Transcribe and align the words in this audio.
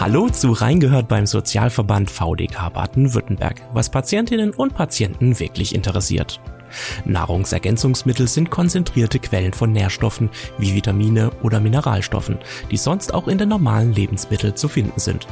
Hallo 0.00 0.30
zu 0.30 0.52
Reingehört 0.52 1.08
beim 1.08 1.26
Sozialverband 1.26 2.10
VDK 2.10 2.72
Baden-Württemberg, 2.72 3.60
was 3.74 3.90
Patientinnen 3.90 4.48
und 4.52 4.72
Patienten 4.72 5.38
wirklich 5.38 5.74
interessiert. 5.74 6.40
Nahrungsergänzungsmittel 7.04 8.26
sind 8.26 8.48
konzentrierte 8.48 9.18
Quellen 9.18 9.52
von 9.52 9.72
Nährstoffen 9.72 10.30
wie 10.56 10.74
Vitamine 10.74 11.30
oder 11.42 11.60
Mineralstoffen, 11.60 12.38
die 12.70 12.78
sonst 12.78 13.12
auch 13.12 13.28
in 13.28 13.36
den 13.36 13.50
normalen 13.50 13.92
Lebensmitteln 13.92 14.56
zu 14.56 14.68
finden 14.68 14.98
sind. 14.98 15.26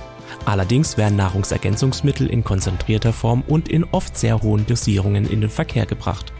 Allerdings 0.44 0.98
werden 0.98 1.16
Nahrungsergänzungsmittel 1.16 2.26
in 2.26 2.44
konzentrierter 2.44 3.14
Form 3.14 3.44
und 3.46 3.70
in 3.70 3.84
oft 3.84 4.18
sehr 4.18 4.42
hohen 4.42 4.66
Dosierungen 4.66 5.24
in 5.30 5.40
den 5.40 5.48
Verkehr 5.48 5.86
gebracht. 5.86 6.30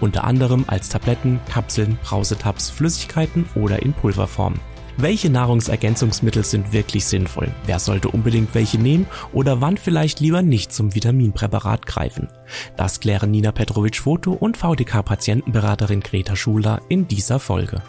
Unter 0.00 0.24
anderem 0.24 0.66
als 0.66 0.90
Tabletten, 0.90 1.40
Kapseln, 1.50 1.98
Brausetabs, 2.04 2.68
Flüssigkeiten 2.68 3.48
oder 3.54 3.80
in 3.80 3.94
Pulverform. 3.94 4.56
Welche 4.96 5.30
Nahrungsergänzungsmittel 5.30 6.44
sind 6.44 6.72
wirklich 6.72 7.04
sinnvoll? 7.04 7.48
Wer 7.64 7.78
sollte 7.78 8.08
unbedingt 8.08 8.54
welche 8.54 8.78
nehmen 8.78 9.06
oder 9.32 9.60
wann 9.60 9.76
vielleicht 9.76 10.20
lieber 10.20 10.42
nicht 10.42 10.72
zum 10.72 10.94
Vitaminpräparat 10.94 11.86
greifen? 11.86 12.28
Das 12.76 13.00
klären 13.00 13.30
Nina 13.30 13.52
Petrovic-Foto 13.52 14.32
und 14.32 14.56
VDK-Patientenberaterin 14.56 16.00
Greta 16.00 16.36
Schuler 16.36 16.82
in 16.88 17.08
dieser 17.08 17.38
Folge. 17.38 17.82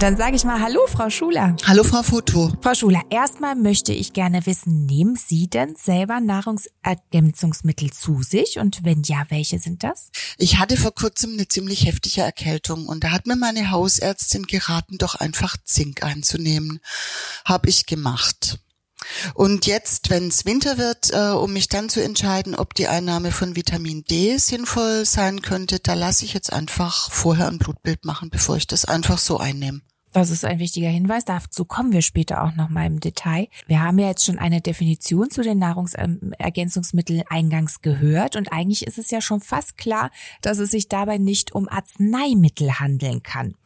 Dann 0.00 0.16
sage 0.16 0.34
ich 0.34 0.44
mal 0.44 0.60
Hallo, 0.60 0.80
Frau 0.88 1.08
Schuler. 1.08 1.56
Hallo, 1.64 1.84
Frau 1.84 2.02
Foto. 2.02 2.52
Frau 2.60 2.74
Schuler, 2.74 3.02
erstmal 3.10 3.54
möchte 3.54 3.92
ich 3.92 4.12
gerne 4.12 4.44
wissen, 4.44 4.86
nehmen 4.86 5.16
Sie 5.16 5.46
denn 5.46 5.76
selber 5.76 6.20
Nahrungsergänzungsmittel 6.20 7.90
zu 7.90 8.22
sich? 8.22 8.58
Und 8.58 8.84
wenn 8.84 9.02
ja, 9.04 9.24
welche 9.28 9.60
sind 9.60 9.84
das? 9.84 10.10
Ich 10.36 10.58
hatte 10.58 10.76
vor 10.76 10.94
kurzem 10.94 11.34
eine 11.34 11.46
ziemlich 11.46 11.86
heftige 11.86 12.22
Erkältung 12.22 12.86
und 12.86 13.04
da 13.04 13.12
hat 13.12 13.26
mir 13.26 13.36
meine 13.36 13.70
Hausärztin 13.70 14.46
geraten, 14.46 14.98
doch 14.98 15.14
einfach 15.14 15.56
Zink 15.64 16.02
einzunehmen. 16.02 16.80
Hab 17.44 17.66
ich 17.66 17.86
gemacht. 17.86 18.58
Und 19.34 19.66
jetzt, 19.66 20.10
wenn 20.10 20.28
es 20.28 20.44
Winter 20.44 20.78
wird, 20.78 21.10
äh, 21.12 21.30
um 21.30 21.52
mich 21.52 21.68
dann 21.68 21.88
zu 21.88 22.02
entscheiden, 22.02 22.54
ob 22.54 22.74
die 22.74 22.88
Einnahme 22.88 23.32
von 23.32 23.56
Vitamin 23.56 24.04
D 24.04 24.36
sinnvoll 24.38 25.04
sein 25.04 25.42
könnte, 25.42 25.80
da 25.80 25.94
lasse 25.94 26.24
ich 26.24 26.34
jetzt 26.34 26.52
einfach 26.52 27.10
vorher 27.10 27.48
ein 27.48 27.58
Blutbild 27.58 28.04
machen, 28.04 28.30
bevor 28.30 28.56
ich 28.56 28.66
das 28.66 28.84
einfach 28.84 29.18
so 29.18 29.38
einnehme. 29.38 29.80
Das 30.14 30.30
ist 30.30 30.44
ein 30.44 30.60
wichtiger 30.60 30.88
Hinweis. 30.88 31.24
Dazu 31.24 31.64
kommen 31.64 31.92
wir 31.92 32.00
später 32.00 32.44
auch 32.44 32.54
noch 32.54 32.68
mal 32.68 32.86
im 32.86 33.00
Detail. 33.00 33.48
Wir 33.66 33.82
haben 33.82 33.98
ja 33.98 34.06
jetzt 34.06 34.24
schon 34.24 34.38
eine 34.38 34.60
Definition 34.60 35.28
zu 35.28 35.42
den 35.42 35.58
Nahrungsergänzungsmitteln 35.58 37.24
eingangs 37.28 37.80
gehört 37.80 38.36
und 38.36 38.52
eigentlich 38.52 38.86
ist 38.86 38.96
es 38.96 39.10
ja 39.10 39.20
schon 39.20 39.40
fast 39.40 39.76
klar, 39.76 40.12
dass 40.40 40.60
es 40.60 40.70
sich 40.70 40.88
dabei 40.88 41.18
nicht 41.18 41.52
um 41.52 41.68
Arzneimittel 41.68 42.78
handeln 42.78 43.24
kann. 43.24 43.56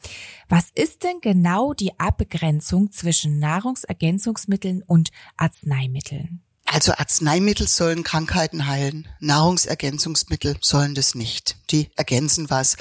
Was 0.49 0.71
ist 0.75 1.05
denn 1.05 1.21
genau 1.21 1.75
die 1.75 2.01
Abgrenzung 2.01 2.93
zwischen 2.93 3.39
Nahrungsergänzungsmitteln 3.39 4.83
und 4.83 5.11
Arzneimitteln? 5.37 6.41
Also 6.71 6.93
Arzneimittel 6.93 7.67
sollen 7.67 8.03
Krankheiten 8.03 8.67
heilen, 8.67 9.09
Nahrungsergänzungsmittel 9.21 10.59
sollen 10.61 10.95
das 10.95 11.15
nicht. 11.15 11.57
Die 11.71 11.91
ergänzen 11.97 12.51
was. 12.51 12.77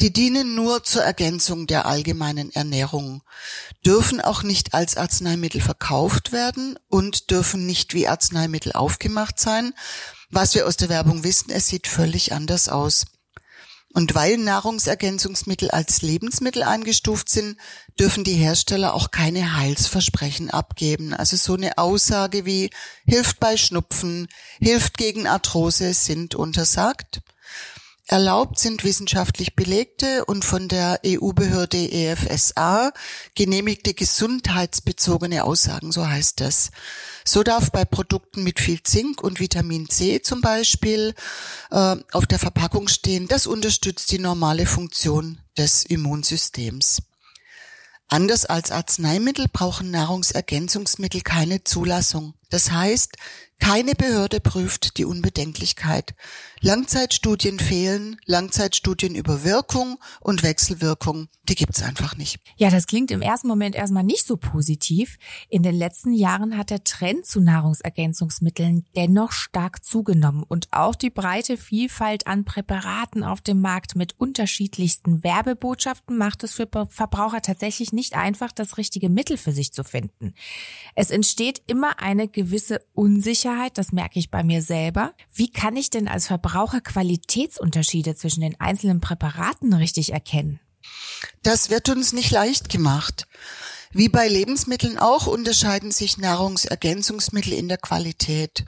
Die 0.00 0.12
dienen 0.12 0.54
nur 0.54 0.84
zur 0.84 1.02
Ergänzung 1.02 1.66
der 1.66 1.86
allgemeinen 1.86 2.52
Ernährung, 2.52 3.22
dürfen 3.84 4.20
auch 4.20 4.42
nicht 4.42 4.74
als 4.74 4.98
Arzneimittel 4.98 5.62
verkauft 5.62 6.32
werden 6.32 6.78
und 6.88 7.30
dürfen 7.30 7.64
nicht 7.64 7.94
wie 7.94 8.08
Arzneimittel 8.08 8.72
aufgemacht 8.72 9.40
sein. 9.40 9.72
Was 10.28 10.54
wir 10.54 10.66
aus 10.66 10.76
der 10.76 10.90
Werbung 10.90 11.24
wissen, 11.24 11.50
es 11.50 11.66
sieht 11.66 11.86
völlig 11.86 12.34
anders 12.34 12.68
aus. 12.68 13.06
Und 13.92 14.14
weil 14.14 14.36
Nahrungsergänzungsmittel 14.36 15.70
als 15.70 16.02
Lebensmittel 16.02 16.62
eingestuft 16.62 17.28
sind, 17.28 17.56
dürfen 17.98 18.22
die 18.22 18.34
Hersteller 18.34 18.94
auch 18.94 19.10
keine 19.10 19.56
Heilsversprechen 19.56 20.48
abgeben. 20.50 21.12
Also 21.12 21.36
so 21.36 21.54
eine 21.54 21.76
Aussage 21.76 22.46
wie 22.46 22.70
hilft 23.04 23.40
bei 23.40 23.56
Schnupfen, 23.56 24.28
hilft 24.60 24.96
gegen 24.96 25.26
Arthrose 25.26 25.92
sind 25.92 26.36
untersagt. 26.36 27.20
Erlaubt 28.10 28.58
sind 28.58 28.82
wissenschaftlich 28.82 29.54
belegte 29.54 30.24
und 30.24 30.44
von 30.44 30.66
der 30.66 31.00
EU-Behörde 31.06 31.78
EFSA 31.92 32.90
genehmigte 33.36 33.94
gesundheitsbezogene 33.94 35.44
Aussagen, 35.44 35.92
so 35.92 36.08
heißt 36.08 36.40
es. 36.40 36.72
So 37.24 37.44
darf 37.44 37.70
bei 37.70 37.84
Produkten 37.84 38.42
mit 38.42 38.58
viel 38.58 38.82
Zink 38.82 39.22
und 39.22 39.38
Vitamin 39.38 39.88
C 39.88 40.22
zum 40.22 40.40
Beispiel 40.40 41.14
äh, 41.70 41.96
auf 42.10 42.26
der 42.26 42.40
Verpackung 42.40 42.88
stehen, 42.88 43.28
das 43.28 43.46
unterstützt 43.46 44.10
die 44.10 44.18
normale 44.18 44.66
Funktion 44.66 45.38
des 45.56 45.84
Immunsystems. 45.84 47.02
Anders 48.08 48.44
als 48.44 48.72
Arzneimittel 48.72 49.46
brauchen 49.46 49.92
Nahrungsergänzungsmittel 49.92 51.20
keine 51.20 51.62
Zulassung. 51.62 52.34
Das 52.48 52.72
heißt, 52.72 53.12
keine 53.60 53.94
Behörde 53.94 54.40
prüft 54.40 54.98
die 54.98 55.04
Unbedenklichkeit. 55.04 56.14
Langzeitstudien 56.60 57.58
fehlen, 57.58 58.16
Langzeitstudien 58.26 59.14
über 59.14 59.44
Wirkung 59.44 59.98
und 60.20 60.42
Wechselwirkung, 60.42 61.28
die 61.48 61.54
gibt's 61.54 61.82
einfach 61.82 62.16
nicht. 62.16 62.38
Ja, 62.56 62.70
das 62.70 62.86
klingt 62.86 63.10
im 63.10 63.22
ersten 63.22 63.48
Moment 63.48 63.74
erstmal 63.74 64.02
nicht 64.02 64.26
so 64.26 64.36
positiv. 64.36 65.18
In 65.48 65.62
den 65.62 65.74
letzten 65.74 66.12
Jahren 66.12 66.56
hat 66.56 66.70
der 66.70 66.84
Trend 66.84 67.26
zu 67.26 67.40
Nahrungsergänzungsmitteln 67.40 68.86
dennoch 68.96 69.32
stark 69.32 69.84
zugenommen 69.84 70.42
und 70.42 70.68
auch 70.72 70.94
die 70.94 71.10
breite 71.10 71.56
Vielfalt 71.56 72.26
an 72.26 72.44
Präparaten 72.44 73.22
auf 73.22 73.40
dem 73.40 73.60
Markt 73.60 73.94
mit 73.94 74.18
unterschiedlichsten 74.18 75.22
Werbebotschaften 75.22 76.16
macht 76.16 76.44
es 76.44 76.54
für 76.54 76.68
Verbraucher 76.88 77.42
tatsächlich 77.42 77.92
nicht 77.92 78.14
einfach, 78.14 78.52
das 78.52 78.78
richtige 78.78 79.08
Mittel 79.08 79.36
für 79.36 79.52
sich 79.52 79.72
zu 79.72 79.84
finden. 79.84 80.34
Es 80.94 81.10
entsteht 81.10 81.62
immer 81.66 82.00
eine 82.00 82.26
gewisse 82.26 82.80
Unsicherheit, 82.94 83.49
das 83.78 83.92
merke 83.92 84.18
ich 84.18 84.30
bei 84.30 84.42
mir 84.42 84.62
selber. 84.62 85.14
Wie 85.34 85.50
kann 85.50 85.76
ich 85.76 85.90
denn 85.90 86.08
als 86.08 86.26
Verbraucher 86.26 86.50
Verbraucher 86.50 86.80
Qualitätsunterschiede 86.80 88.14
zwischen 88.14 88.40
den 88.40 88.60
einzelnen 88.60 89.00
Präparaten 89.00 89.72
richtig 89.72 90.12
erkennen? 90.12 90.60
Das 91.42 91.70
wird 91.70 91.88
uns 91.88 92.12
nicht 92.12 92.30
leicht 92.30 92.68
gemacht. 92.68 93.26
Wie 93.92 94.08
bei 94.08 94.28
Lebensmitteln 94.28 94.98
auch 94.98 95.26
unterscheiden 95.26 95.90
sich 95.90 96.18
Nahrungsergänzungsmittel 96.18 97.52
in 97.52 97.68
der 97.68 97.78
Qualität. 97.78 98.64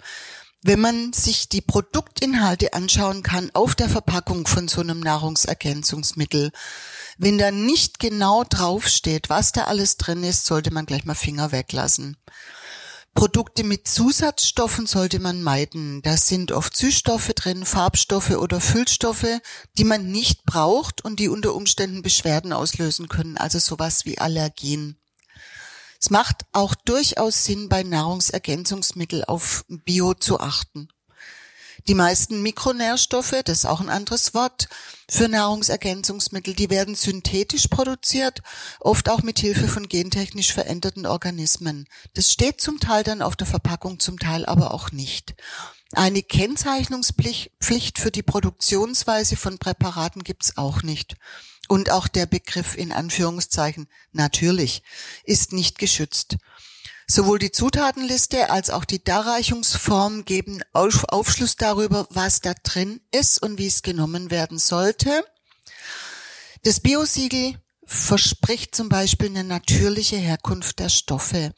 Wenn 0.63 0.81
man 0.81 1.13
sich 1.13 1.49
die 1.49 1.61
Produktinhalte 1.61 2.73
anschauen 2.73 3.23
kann 3.23 3.51
auf 3.53 3.75
der 3.75 3.89
Verpackung 3.89 4.47
von 4.47 4.69
so 4.69 4.81
einem 4.81 5.01
Nahrungsergänzungsmittel, 5.01 6.53
wenn 7.19 7.39
da 7.39 7.51
nicht 7.51 7.99
genau 7.99 8.45
draufsteht, 8.45 9.29
was 9.29 9.53
da 9.53 9.65
alles 9.65 9.97
drin 9.97 10.23
ist, 10.25 10.47
sollte 10.47 10.73
man 10.73 10.87
gleich 10.87 11.05
mal 11.05 11.15
Finger 11.15 11.53
weglassen. 11.53 12.17
Produkte 13.15 13.63
mit 13.63 13.87
Zusatzstoffen 13.87 14.87
sollte 14.87 15.21
man 15.21 15.43
meiden. 15.43 16.03
Da 16.03 16.17
sind 16.17 16.51
oft 16.51 16.77
Süßstoffe 16.77 17.33
drin, 17.35 17.65
Farbstoffe 17.65 18.31
oder 18.31 18.61
Füllstoffe, 18.61 19.41
die 19.77 19.85
man 19.85 20.11
nicht 20.11 20.45
braucht 20.45 21.05
und 21.05 21.21
die 21.21 21.29
unter 21.29 21.55
Umständen 21.55 22.03
Beschwerden 22.03 22.53
auslösen 22.53 23.09
können, 23.09 23.37
also 23.37 23.59
sowas 23.59 24.05
wie 24.07 24.19
Allergien. 24.19 24.99
Es 26.01 26.11
macht 26.11 26.47
auch 26.53 26.75
durchaus 26.75 27.45
Sinn, 27.45 27.69
bei 27.69 27.85
Nahrungsergänzungsmitteln 27.85 29.25
auf 29.25 29.65
Bio 29.69 30.15
zu 30.15 30.41
achten. 30.41 30.89
Die 31.89 31.95
meisten 31.95 32.43
Mikronährstoffe, 32.43 33.43
das 33.45 33.59
ist 33.59 33.67
auch 33.67 33.81
ein 33.81 33.89
anderes 33.89 34.35
Wort 34.35 34.69
für 35.09 35.29
Nahrungsergänzungsmittel, 35.29 36.55
die 36.55 36.71
werden 36.71 36.95
synthetisch 36.95 37.67
produziert, 37.67 38.41
oft 38.79 39.09
auch 39.09 39.23
mit 39.23 39.41
Hilfe 39.41 39.67
von 39.67 39.89
gentechnisch 39.89 40.53
veränderten 40.53 41.07
Organismen. 41.07 41.87
Das 42.15 42.33
steht 42.33 42.61
zum 42.61 42.79
Teil 42.79 43.03
dann 43.03 43.21
auf 43.21 43.35
der 43.35 43.49
Verpackung, 43.49 43.99
zum 43.99 44.19
Teil 44.19 44.47
aber 44.47 44.73
auch 44.73 44.93
nicht. 44.93 45.35
Eine 45.93 46.23
Kennzeichnungspflicht 46.23 47.99
für 47.99 48.11
die 48.11 48.23
Produktionsweise 48.23 49.37
von 49.37 49.59
Präparaten 49.59 50.23
gibt's 50.23 50.57
auch 50.57 50.83
nicht. 50.83 51.17
Und 51.69 51.91
auch 51.91 52.09
der 52.09 52.27
Begriff 52.27 52.77
in 52.77 52.93
Anführungszeichen 52.93 53.89
natürlich 54.13 54.83
ist 55.25 55.53
nicht 55.53 55.79
geschützt. 55.79 56.37
Sowohl 57.07 57.39
die 57.39 57.53
Zutatenliste 57.53 58.51
als 58.51 58.71
auch 58.71 58.85
die 58.85 59.03
Darreichungsform 59.03 60.25
geben 60.25 60.63
Aufschluss 60.73 61.57
darüber, 61.57 62.07
was 62.11 62.41
da 62.41 62.55
drin 62.63 63.01
ist 63.11 63.43
und 63.43 63.59
wie 63.59 63.67
es 63.67 63.83
genommen 63.83 64.31
werden 64.31 64.59
sollte. 64.59 65.25
Das 66.63 66.81
Biosiegel 66.81 67.57
verspricht 67.85 68.75
zum 68.75 68.89
Beispiel 68.89 69.29
eine 69.29 69.45
natürliche 69.45 70.17
Herkunft 70.17 70.79
der 70.79 70.89
Stoffe. 70.89 71.53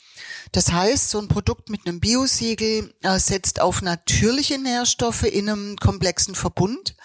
Das 0.53 0.73
heißt, 0.73 1.11
so 1.11 1.21
ein 1.21 1.29
Produkt 1.29 1.69
mit 1.69 1.87
einem 1.87 2.01
Biosiegel 2.01 2.95
äh, 3.03 3.19
setzt 3.19 3.61
auf 3.61 3.83
natürliche 3.83 4.59
Nährstoffe 4.59 5.25
in 5.25 5.49
einem 5.49 5.77
komplexen 5.77 6.35
Verbund. 6.35 6.97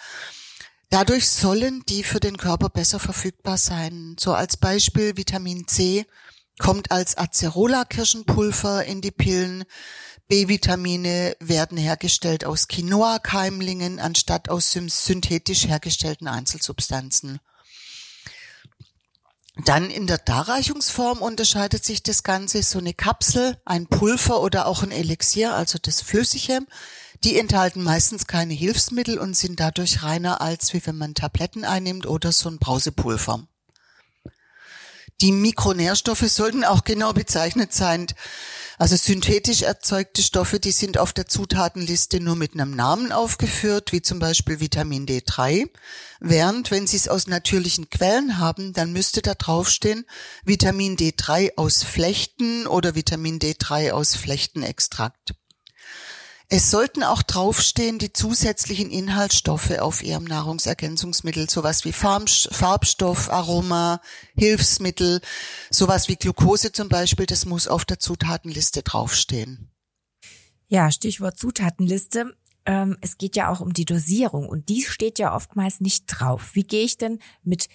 Dadurch 0.88 1.28
sollen 1.28 1.84
die 1.88 2.02
für 2.02 2.18
den 2.18 2.36
Körper 2.36 2.68
besser 2.68 2.98
verfügbar 2.98 3.58
sein. 3.58 4.16
So 4.18 4.32
als 4.32 4.56
Beispiel 4.56 5.16
Vitamin 5.16 5.68
C 5.68 6.04
kommt 6.60 6.92
als 6.92 7.16
Acerola-Kirschenpulver 7.18 8.84
in 8.84 9.00
die 9.00 9.10
Pillen. 9.10 9.64
B-Vitamine 10.28 11.34
werden 11.40 11.76
hergestellt 11.76 12.44
aus 12.44 12.68
Quinoa-Keimlingen 12.68 13.98
anstatt 13.98 14.48
aus 14.48 14.70
synthetisch 14.70 15.66
hergestellten 15.66 16.28
Einzelsubstanzen. 16.28 17.40
Dann 19.64 19.90
in 19.90 20.06
der 20.06 20.18
Darreichungsform 20.18 21.18
unterscheidet 21.18 21.84
sich 21.84 22.02
das 22.02 22.22
Ganze. 22.22 22.62
So 22.62 22.78
eine 22.78 22.94
Kapsel, 22.94 23.56
ein 23.64 23.86
Pulver 23.88 24.40
oder 24.40 24.66
auch 24.66 24.82
ein 24.82 24.92
Elixier, 24.92 25.54
also 25.54 25.78
das 25.82 26.00
Flüssige, 26.00 26.60
die 27.24 27.38
enthalten 27.38 27.82
meistens 27.82 28.26
keine 28.26 28.54
Hilfsmittel 28.54 29.18
und 29.18 29.36
sind 29.36 29.60
dadurch 29.60 30.02
reiner 30.02 30.40
als 30.40 30.72
wie 30.72 30.86
wenn 30.86 30.96
man 30.96 31.14
Tabletten 31.14 31.64
einnimmt 31.64 32.06
oder 32.06 32.32
so 32.32 32.48
ein 32.48 32.58
Brausepulver. 32.58 33.46
Die 35.20 35.32
Mikronährstoffe 35.32 36.28
sollten 36.28 36.64
auch 36.64 36.84
genau 36.84 37.12
bezeichnet 37.12 37.74
sein. 37.74 38.06
Also 38.78 38.96
synthetisch 38.96 39.60
erzeugte 39.60 40.22
Stoffe, 40.22 40.58
die 40.58 40.72
sind 40.72 40.96
auf 40.96 41.12
der 41.12 41.26
Zutatenliste 41.26 42.18
nur 42.18 42.34
mit 42.34 42.54
einem 42.54 42.74
Namen 42.74 43.12
aufgeführt, 43.12 43.92
wie 43.92 44.00
zum 44.00 44.18
Beispiel 44.18 44.60
Vitamin 44.60 45.04
D3. 45.04 45.68
Während, 46.20 46.70
wenn 46.70 46.86
Sie 46.86 46.96
es 46.96 47.08
aus 47.08 47.26
natürlichen 47.26 47.90
Quellen 47.90 48.38
haben, 48.38 48.72
dann 48.72 48.94
müsste 48.94 49.20
da 49.20 49.34
draufstehen 49.34 50.06
Vitamin 50.44 50.96
D3 50.96 51.56
aus 51.56 51.82
Flechten 51.82 52.66
oder 52.66 52.94
Vitamin 52.94 53.38
D3 53.38 53.90
aus 53.90 54.14
Flechtenextrakt. 54.14 55.34
Es 56.52 56.68
sollten 56.68 57.04
auch 57.04 57.22
draufstehen 57.22 58.00
die 58.00 58.12
zusätzlichen 58.12 58.90
Inhaltsstoffe 58.90 59.78
auf 59.78 60.02
Ihrem 60.02 60.24
Nahrungsergänzungsmittel, 60.24 61.48
sowas 61.48 61.84
wie 61.84 61.92
Farbstoff, 61.92 63.30
Aroma, 63.30 64.00
Hilfsmittel, 64.34 65.20
sowas 65.70 66.08
wie 66.08 66.16
Glucose 66.16 66.72
zum 66.72 66.88
Beispiel, 66.88 67.26
das 67.26 67.46
muss 67.46 67.68
auf 67.68 67.84
der 67.84 68.00
Zutatenliste 68.00 68.82
draufstehen. 68.82 69.70
Ja, 70.66 70.90
Stichwort 70.90 71.38
Zutatenliste 71.38 72.34
ähm, 72.66 72.96
es 73.00 73.18
geht 73.18 73.36
ja 73.36 73.50
auch 73.50 73.60
um 73.60 73.72
die 73.72 73.84
Dosierung 73.84 74.48
und 74.48 74.68
die 74.68 74.82
steht 74.82 75.18
ja 75.18 75.34
oftmals 75.34 75.80
nicht 75.80 76.06
drauf. 76.06 76.50
Wie 76.54 76.62
gehe 76.62 76.84
ich 76.84 76.98
denn 76.98 77.18
mit, 77.42 77.68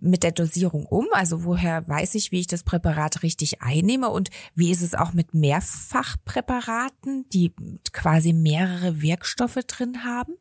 mit 0.00 0.22
der 0.22 0.32
Dosierung 0.32 0.86
um? 0.86 1.06
Also 1.12 1.44
woher 1.44 1.86
weiß 1.88 2.14
ich, 2.14 2.30
wie 2.30 2.40
ich 2.40 2.46
das 2.46 2.62
Präparat 2.62 3.22
richtig 3.22 3.62
einnehme 3.62 4.10
und 4.10 4.30
wie 4.54 4.70
ist 4.70 4.82
es 4.82 4.94
auch 4.94 5.12
mit 5.12 5.34
Mehrfachpräparaten, 5.34 7.28
die 7.30 7.54
quasi 7.92 8.32
mehrere 8.32 9.00
Wirkstoffe 9.00 9.60
drin 9.66 10.04
haben? 10.04 10.34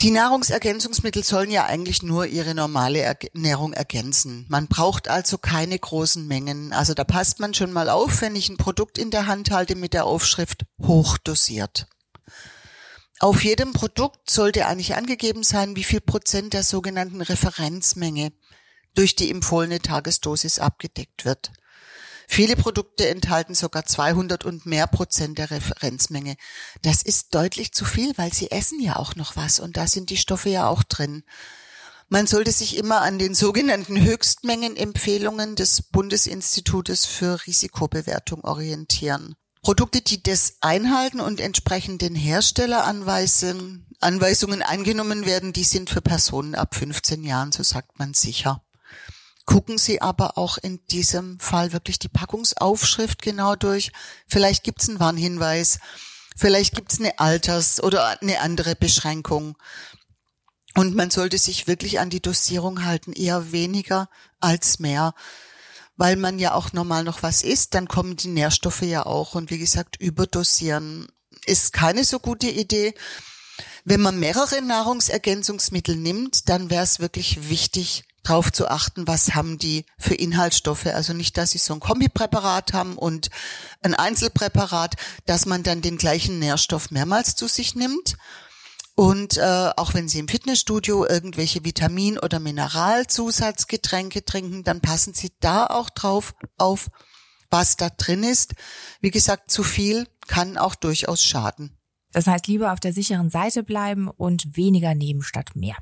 Die 0.00 0.10
Nahrungsergänzungsmittel 0.10 1.22
sollen 1.22 1.50
ja 1.50 1.64
eigentlich 1.64 2.02
nur 2.02 2.26
ihre 2.26 2.54
normale 2.54 3.00
Ernährung 3.00 3.72
ergänzen. 3.72 4.46
Man 4.48 4.68
braucht 4.68 5.08
also 5.08 5.38
keine 5.38 5.78
großen 5.78 6.26
Mengen. 6.26 6.72
Also 6.72 6.94
da 6.94 7.04
passt 7.04 7.40
man 7.40 7.54
schon 7.54 7.72
mal 7.72 7.88
auf, 7.88 8.20
wenn 8.20 8.36
ich 8.36 8.48
ein 8.48 8.56
Produkt 8.56 8.98
in 8.98 9.10
der 9.10 9.26
Hand 9.26 9.50
halte 9.50 9.74
mit 9.74 9.92
der 9.92 10.06
Aufschrift 10.06 10.64
hochdosiert. 10.80 11.88
Auf 13.18 13.44
jedem 13.44 13.72
Produkt 13.72 14.28
sollte 14.28 14.66
eigentlich 14.66 14.94
angegeben 14.94 15.42
sein, 15.42 15.74
wie 15.74 15.84
viel 15.84 16.02
Prozent 16.02 16.52
der 16.52 16.62
sogenannten 16.62 17.22
Referenzmenge 17.22 18.32
durch 18.94 19.16
die 19.16 19.30
empfohlene 19.30 19.80
Tagesdosis 19.80 20.58
abgedeckt 20.58 21.24
wird. 21.24 21.50
Viele 22.28 22.56
Produkte 22.56 23.08
enthalten 23.08 23.54
sogar 23.54 23.86
200 23.86 24.44
und 24.44 24.66
mehr 24.66 24.86
Prozent 24.86 25.38
der 25.38 25.50
Referenzmenge. 25.50 26.36
Das 26.82 27.02
ist 27.02 27.34
deutlich 27.34 27.72
zu 27.72 27.84
viel, 27.84 28.12
weil 28.18 28.34
sie 28.34 28.50
essen 28.50 28.80
ja 28.80 28.96
auch 28.96 29.14
noch 29.14 29.36
was 29.36 29.60
und 29.60 29.76
da 29.76 29.86
sind 29.86 30.10
die 30.10 30.16
Stoffe 30.16 30.50
ja 30.50 30.66
auch 30.66 30.82
drin. 30.82 31.22
Man 32.08 32.26
sollte 32.26 32.52
sich 32.52 32.76
immer 32.76 33.00
an 33.00 33.18
den 33.18 33.34
sogenannten 33.34 34.00
Höchstmengenempfehlungen 34.00 35.56
des 35.56 35.82
Bundesinstitutes 35.82 37.04
für 37.06 37.46
Risikobewertung 37.46 38.44
orientieren. 38.44 39.36
Produkte, 39.66 40.00
die 40.00 40.22
das 40.22 40.58
einhalten 40.60 41.18
und 41.18 41.40
entsprechend 41.40 42.00
den 42.00 42.14
Herstelleranweisungen 42.14 43.84
Anweisungen 43.98 44.62
eingenommen 44.62 45.26
werden, 45.26 45.52
die 45.52 45.64
sind 45.64 45.90
für 45.90 46.00
Personen 46.00 46.54
ab 46.54 46.76
15 46.76 47.24
Jahren, 47.24 47.50
so 47.50 47.64
sagt 47.64 47.98
man 47.98 48.14
sicher. 48.14 48.62
Gucken 49.44 49.76
Sie 49.76 50.00
aber 50.00 50.38
auch 50.38 50.56
in 50.56 50.86
diesem 50.86 51.40
Fall 51.40 51.72
wirklich 51.72 51.98
die 51.98 52.08
Packungsaufschrift 52.08 53.22
genau 53.22 53.56
durch. 53.56 53.90
Vielleicht 54.28 54.62
gibt 54.62 54.82
es 54.82 54.88
einen 54.88 55.00
Warnhinweis, 55.00 55.80
vielleicht 56.36 56.76
gibt 56.76 56.92
es 56.92 57.00
eine 57.00 57.18
Alters- 57.18 57.82
oder 57.82 58.22
eine 58.22 58.40
andere 58.42 58.76
Beschränkung. 58.76 59.56
Und 60.76 60.94
man 60.94 61.10
sollte 61.10 61.38
sich 61.38 61.66
wirklich 61.66 61.98
an 61.98 62.08
die 62.08 62.22
Dosierung 62.22 62.84
halten, 62.84 63.12
eher 63.12 63.50
weniger 63.50 64.08
als 64.38 64.78
mehr 64.78 65.12
weil 65.96 66.16
man 66.16 66.38
ja 66.38 66.54
auch 66.54 66.72
normal 66.72 67.04
noch 67.04 67.22
was 67.22 67.42
isst, 67.42 67.74
dann 67.74 67.88
kommen 67.88 68.16
die 68.16 68.28
Nährstoffe 68.28 68.82
ja 68.82 69.06
auch. 69.06 69.34
Und 69.34 69.50
wie 69.50 69.58
gesagt, 69.58 69.96
überdosieren 70.00 71.08
ist 71.46 71.72
keine 71.72 72.04
so 72.04 72.18
gute 72.18 72.48
Idee. 72.48 72.94
Wenn 73.84 74.00
man 74.00 74.18
mehrere 74.18 74.60
Nahrungsergänzungsmittel 74.62 75.96
nimmt, 75.96 76.48
dann 76.48 76.70
wäre 76.70 76.84
es 76.84 77.00
wirklich 77.00 77.48
wichtig, 77.48 78.04
darauf 78.24 78.52
zu 78.52 78.68
achten, 78.68 79.06
was 79.06 79.34
haben 79.34 79.58
die 79.58 79.84
für 79.98 80.14
Inhaltsstoffe. 80.14 80.86
Also 80.86 81.12
nicht, 81.12 81.36
dass 81.36 81.52
sie 81.52 81.58
so 81.58 81.74
ein 81.74 81.80
Kombipräparat 81.80 82.72
haben 82.72 82.98
und 82.98 83.30
ein 83.82 83.94
Einzelpräparat, 83.94 84.96
dass 85.26 85.46
man 85.46 85.62
dann 85.62 85.80
den 85.80 85.96
gleichen 85.96 86.38
Nährstoff 86.38 86.90
mehrmals 86.90 87.36
zu 87.36 87.46
sich 87.46 87.74
nimmt 87.76 88.16
und 88.96 89.36
äh, 89.36 89.70
auch 89.76 89.92
wenn 89.92 90.08
Sie 90.08 90.18
im 90.18 90.26
Fitnessstudio 90.26 91.06
irgendwelche 91.06 91.64
Vitamin- 91.64 92.18
oder 92.18 92.40
Mineralzusatzgetränke 92.40 94.24
trinken, 94.24 94.64
dann 94.64 94.80
passen 94.80 95.12
Sie 95.12 95.32
da 95.40 95.66
auch 95.66 95.90
drauf 95.90 96.34
auf, 96.56 96.88
was 97.50 97.76
da 97.76 97.90
drin 97.90 98.24
ist. 98.24 98.54
Wie 99.02 99.10
gesagt, 99.10 99.50
zu 99.50 99.62
viel 99.62 100.08
kann 100.26 100.56
auch 100.56 100.74
durchaus 100.74 101.22
schaden. 101.22 101.76
Das 102.12 102.26
heißt, 102.26 102.46
lieber 102.46 102.72
auf 102.72 102.80
der 102.80 102.94
sicheren 102.94 103.28
Seite 103.28 103.62
bleiben 103.62 104.08
und 104.08 104.56
weniger 104.56 104.94
nehmen 104.94 105.20
statt 105.20 105.50
mehr. 105.54 105.76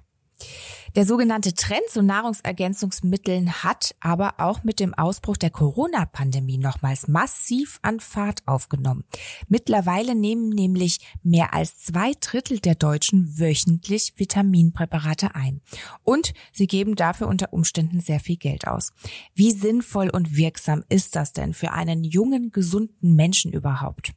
Der 0.94 1.04
sogenannte 1.04 1.54
Trend 1.54 1.82
zu 1.90 2.02
Nahrungsergänzungsmitteln 2.04 3.64
hat 3.64 3.96
aber 3.98 4.34
auch 4.38 4.62
mit 4.62 4.78
dem 4.78 4.94
Ausbruch 4.94 5.36
der 5.36 5.50
Corona-Pandemie 5.50 6.56
nochmals 6.58 7.08
massiv 7.08 7.80
an 7.82 7.98
Fahrt 7.98 8.46
aufgenommen. 8.46 9.02
Mittlerweile 9.48 10.14
nehmen 10.14 10.50
nämlich 10.50 11.00
mehr 11.24 11.52
als 11.52 11.78
zwei 11.78 12.12
Drittel 12.20 12.60
der 12.60 12.76
Deutschen 12.76 13.40
wöchentlich 13.40 14.12
Vitaminpräparate 14.16 15.34
ein. 15.34 15.62
Und 16.04 16.32
sie 16.52 16.68
geben 16.68 16.94
dafür 16.94 17.26
unter 17.26 17.52
Umständen 17.52 17.98
sehr 17.98 18.20
viel 18.20 18.36
Geld 18.36 18.68
aus. 18.68 18.92
Wie 19.34 19.50
sinnvoll 19.50 20.10
und 20.10 20.36
wirksam 20.36 20.84
ist 20.88 21.16
das 21.16 21.32
denn 21.32 21.54
für 21.54 21.72
einen 21.72 22.04
jungen, 22.04 22.52
gesunden 22.52 23.16
Menschen 23.16 23.52
überhaupt? 23.52 24.12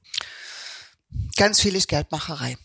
Ganz 1.37 1.59
viel 1.59 1.75
ist 1.75 1.87
Geldmacherei. 1.87 2.55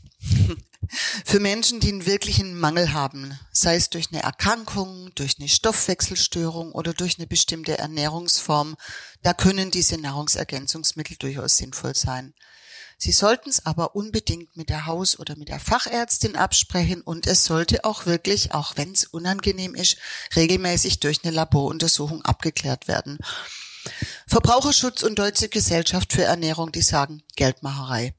Für 1.24 1.40
Menschen, 1.40 1.80
die 1.80 1.88
einen 1.88 2.06
wirklichen 2.06 2.58
Mangel 2.58 2.92
haben, 2.92 3.38
sei 3.50 3.76
es 3.76 3.88
durch 3.88 4.08
eine 4.12 4.22
Erkrankung, 4.22 5.10
durch 5.14 5.36
eine 5.38 5.48
Stoffwechselstörung 5.48 6.72
oder 6.72 6.92
durch 6.92 7.18
eine 7.18 7.26
bestimmte 7.26 7.78
Ernährungsform, 7.78 8.76
da 9.22 9.32
können 9.32 9.70
diese 9.70 9.98
Nahrungsergänzungsmittel 9.98 11.16
durchaus 11.16 11.56
sinnvoll 11.56 11.94
sein. 11.94 12.34
Sie 12.98 13.12
sollten 13.12 13.50
es 13.50 13.66
aber 13.66 13.96
unbedingt 13.96 14.56
mit 14.56 14.68
der 14.68 14.86
Haus- 14.86 15.18
oder 15.18 15.34
mit 15.36 15.48
der 15.48 15.58
Fachärztin 15.58 16.36
absprechen 16.36 17.00
und 17.00 17.26
es 17.26 17.44
sollte 17.44 17.84
auch 17.84 18.06
wirklich, 18.06 18.54
auch 18.54 18.76
wenn 18.76 18.92
es 18.92 19.04
unangenehm 19.04 19.74
ist, 19.74 19.96
regelmäßig 20.36 21.00
durch 21.00 21.24
eine 21.24 21.34
Laboruntersuchung 21.34 22.22
abgeklärt 22.22 22.86
werden. 22.86 23.18
Verbraucherschutz 24.28 25.02
und 25.02 25.18
Deutsche 25.18 25.48
Gesellschaft 25.48 26.12
für 26.12 26.22
Ernährung, 26.22 26.70
die 26.70 26.82
sagen 26.82 27.22
Geldmacherei. 27.34 28.14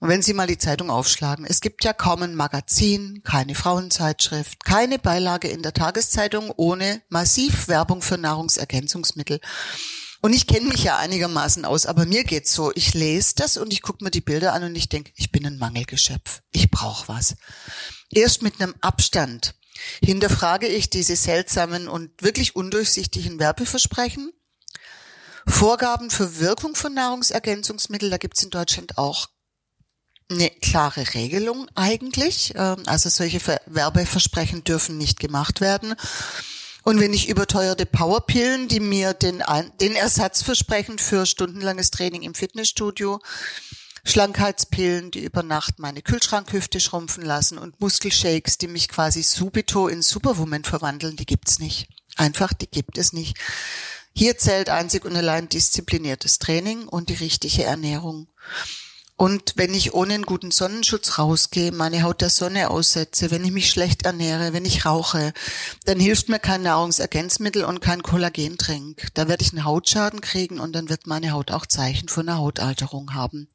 Und 0.00 0.08
wenn 0.08 0.22
Sie 0.22 0.32
mal 0.32 0.46
die 0.46 0.58
Zeitung 0.58 0.90
aufschlagen, 0.90 1.44
es 1.44 1.60
gibt 1.60 1.84
ja 1.84 1.92
kaum 1.92 2.22
ein 2.22 2.34
Magazin, 2.34 3.20
keine 3.22 3.54
Frauenzeitschrift, 3.54 4.64
keine 4.64 4.98
Beilage 4.98 5.48
in 5.48 5.62
der 5.62 5.74
Tageszeitung 5.74 6.50
ohne 6.56 7.02
massiv 7.10 7.68
Werbung 7.68 8.00
für 8.00 8.16
Nahrungsergänzungsmittel. 8.16 9.40
Und 10.22 10.32
ich 10.32 10.46
kenne 10.46 10.68
mich 10.68 10.84
ja 10.84 10.96
einigermaßen 10.96 11.66
aus, 11.66 11.84
aber 11.84 12.06
mir 12.06 12.24
geht's 12.24 12.54
so, 12.54 12.72
ich 12.74 12.94
lese 12.94 13.34
das 13.36 13.58
und 13.58 13.74
ich 13.74 13.82
gucke 13.82 14.02
mir 14.02 14.10
die 14.10 14.22
Bilder 14.22 14.54
an 14.54 14.64
und 14.64 14.74
ich 14.74 14.88
denke, 14.88 15.12
ich 15.16 15.32
bin 15.32 15.46
ein 15.46 15.58
Mangelgeschöpf. 15.58 16.40
Ich 16.50 16.70
brauche 16.70 17.08
was. 17.08 17.36
Erst 18.10 18.42
mit 18.42 18.60
einem 18.60 18.74
Abstand 18.80 19.54
hinterfrage 20.02 20.66
ich 20.66 20.88
diese 20.88 21.16
seltsamen 21.16 21.88
und 21.88 22.10
wirklich 22.22 22.56
undurchsichtigen 22.56 23.38
Werbeversprechen. 23.38 24.32
Vorgaben 25.46 26.10
für 26.10 26.38
Wirkung 26.38 26.74
von 26.74 26.94
Nahrungsergänzungsmitteln, 26.94 28.10
da 28.10 28.18
gibt's 28.18 28.42
in 28.42 28.50
Deutschland 28.50 28.96
auch 28.98 29.28
eine 30.30 30.50
klare 30.50 31.14
Regelung 31.14 31.68
eigentlich. 31.74 32.52
Ähm, 32.56 32.82
also 32.86 33.08
solche 33.08 33.40
Werbeversprechen 33.66 34.64
dürfen 34.64 34.96
nicht 34.96 35.20
gemacht 35.20 35.60
werden. 35.60 35.94
Und 36.82 36.98
wenn 37.00 37.12
ich 37.12 37.28
überteuerte 37.28 37.84
Powerpillen, 37.84 38.68
die 38.68 38.80
mir 38.80 39.12
den, 39.12 39.42
den 39.80 39.94
Ersatz 39.94 40.42
versprechen 40.42 40.98
für 40.98 41.26
stundenlanges 41.26 41.90
Training 41.90 42.22
im 42.22 42.34
Fitnessstudio, 42.34 43.20
Schlankheitspillen, 44.04 45.10
die 45.10 45.22
über 45.22 45.42
Nacht 45.42 45.78
meine 45.78 46.00
Kühlschrankhüfte 46.00 46.80
schrumpfen 46.80 47.22
lassen 47.22 47.58
und 47.58 47.80
Muskelshakes, 47.80 48.56
die 48.56 48.68
mich 48.68 48.88
quasi 48.88 49.22
subito 49.22 49.88
in 49.88 50.00
Superwoman 50.00 50.64
verwandeln, 50.64 51.16
die 51.16 51.26
gibt's 51.26 51.58
nicht. 51.58 51.88
Einfach, 52.16 52.54
die 52.54 52.66
gibt 52.66 52.96
es 52.96 53.12
nicht. 53.12 53.36
Hier 54.12 54.38
zählt 54.38 54.70
einzig 54.70 55.04
und 55.04 55.14
allein 55.14 55.48
diszipliniertes 55.48 56.38
Training 56.38 56.88
und 56.88 57.10
die 57.10 57.14
richtige 57.14 57.64
Ernährung. 57.64 58.26
Und 59.20 59.52
wenn 59.56 59.74
ich 59.74 59.92
ohne 59.92 60.14
einen 60.14 60.24
guten 60.24 60.50
Sonnenschutz 60.50 61.18
rausgehe, 61.18 61.72
meine 61.72 62.04
Haut 62.04 62.22
der 62.22 62.30
Sonne 62.30 62.70
aussetze, 62.70 63.30
wenn 63.30 63.44
ich 63.44 63.50
mich 63.50 63.68
schlecht 63.68 64.06
ernähre, 64.06 64.54
wenn 64.54 64.64
ich 64.64 64.86
rauche, 64.86 65.34
dann 65.84 66.00
hilft 66.00 66.30
mir 66.30 66.38
kein 66.38 66.62
Nahrungsergänzmittel 66.62 67.64
und 67.64 67.82
kein 67.82 68.02
Kollagentrink. 68.02 69.08
Da 69.12 69.28
werde 69.28 69.44
ich 69.44 69.52
einen 69.52 69.66
Hautschaden 69.66 70.22
kriegen 70.22 70.58
und 70.58 70.72
dann 70.72 70.88
wird 70.88 71.06
meine 71.06 71.32
Haut 71.32 71.50
auch 71.50 71.66
Zeichen 71.66 72.08
von 72.08 72.30
einer 72.30 72.38
Hautalterung 72.38 73.12
haben. 73.12 73.46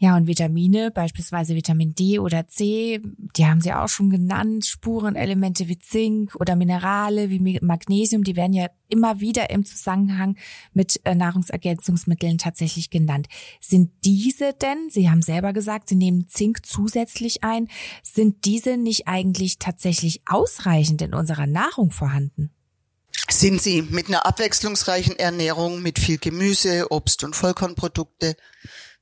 Ja, 0.00 0.16
und 0.16 0.28
Vitamine, 0.28 0.92
beispielsweise 0.92 1.56
Vitamin 1.56 1.92
D 1.92 2.20
oder 2.20 2.46
C, 2.46 3.00
die 3.36 3.46
haben 3.46 3.60
Sie 3.60 3.72
auch 3.72 3.88
schon 3.88 4.10
genannt, 4.10 4.64
Spurenelemente 4.64 5.66
wie 5.66 5.80
Zink 5.80 6.36
oder 6.36 6.54
Minerale 6.54 7.30
wie 7.30 7.58
Magnesium, 7.60 8.22
die 8.22 8.36
werden 8.36 8.52
ja 8.52 8.68
immer 8.88 9.18
wieder 9.18 9.50
im 9.50 9.64
Zusammenhang 9.64 10.36
mit 10.72 11.00
äh, 11.04 11.16
Nahrungsergänzungsmitteln 11.16 12.38
tatsächlich 12.38 12.90
genannt. 12.90 13.26
Sind 13.60 13.90
diese 14.04 14.52
denn, 14.52 14.88
Sie 14.88 15.10
haben 15.10 15.20
selber 15.20 15.52
gesagt, 15.52 15.88
Sie 15.88 15.96
nehmen 15.96 16.28
Zink 16.28 16.64
zusätzlich 16.64 17.42
ein, 17.42 17.66
sind 18.04 18.44
diese 18.44 18.76
nicht 18.76 19.08
eigentlich 19.08 19.58
tatsächlich 19.58 20.20
ausreichend 20.26 21.02
in 21.02 21.12
unserer 21.12 21.48
Nahrung 21.48 21.90
vorhanden? 21.90 22.50
Sind 23.30 23.60
sie 23.60 23.82
mit 23.82 24.08
einer 24.08 24.24
abwechslungsreichen 24.24 25.18
Ernährung, 25.18 25.82
mit 25.82 25.98
viel 25.98 26.18
Gemüse, 26.18 26.86
Obst 26.90 27.24
und 27.24 27.36
Vollkornprodukte, 27.36 28.36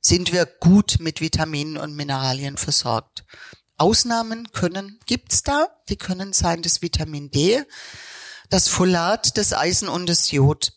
sind 0.07 0.31
wir 0.31 0.45
gut 0.45 0.97
mit 0.99 1.19
Vitaminen 1.19 1.75
und 1.75 1.93
Mineralien 1.93 2.55
versorgt. 2.55 3.25
Ausnahmen 3.77 4.51
können, 4.53 4.99
gibt's 5.05 5.43
da, 5.43 5.67
die 5.89 5.97
können 5.97 6.31
sein 6.31 6.61
das 6.61 6.81
Vitamin 6.81 7.29
D, 7.29 7.61
das 8.49 8.69
Folat, 8.69 9.37
das 9.37 9.53
Eisen 9.53 9.89
und 9.89 10.07
das 10.07 10.31
Jod. 10.31 10.71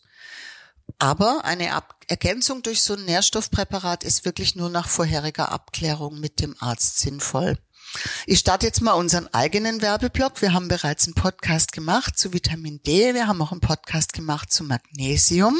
Aber 0.99 1.45
eine 1.45 1.73
Ab 1.73 1.95
Ergänzung 2.09 2.61
durch 2.61 2.83
so 2.83 2.95
ein 2.95 3.05
Nährstoffpräparat 3.05 4.03
ist 4.03 4.25
wirklich 4.25 4.55
nur 4.55 4.69
nach 4.69 4.89
vorheriger 4.89 5.49
Abklärung 5.49 6.19
mit 6.19 6.41
dem 6.41 6.55
Arzt 6.59 6.99
sinnvoll. 6.99 7.57
Ich 8.25 8.39
starte 8.39 8.65
jetzt 8.65 8.81
mal 8.81 8.93
unseren 8.93 9.33
eigenen 9.33 9.81
Werbeblock. 9.81 10.41
Wir 10.41 10.51
haben 10.53 10.67
bereits 10.67 11.05
einen 11.05 11.13
Podcast 11.13 11.71
gemacht 11.71 12.19
zu 12.19 12.33
Vitamin 12.33 12.83
D. 12.83 13.13
Wir 13.13 13.27
haben 13.27 13.41
auch 13.41 13.53
einen 13.53 13.61
Podcast 13.61 14.11
gemacht 14.11 14.51
zu 14.51 14.65
Magnesium. 14.65 15.57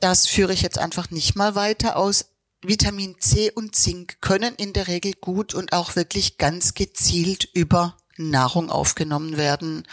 Das 0.00 0.26
führe 0.26 0.52
ich 0.52 0.60
jetzt 0.60 0.78
einfach 0.78 1.10
nicht 1.10 1.36
mal 1.36 1.54
weiter 1.54 1.96
aus. 1.96 2.33
Vitamin 2.66 3.16
C 3.18 3.50
und 3.50 3.76
Zink 3.76 4.22
können 4.22 4.54
in 4.54 4.72
der 4.72 4.88
Regel 4.88 5.12
gut 5.20 5.52
und 5.52 5.74
auch 5.74 5.96
wirklich 5.96 6.38
ganz 6.38 6.72
gezielt 6.72 7.46
über 7.52 7.96
Nahrung 8.16 8.70
aufgenommen 8.70 9.36
werden. 9.36 9.86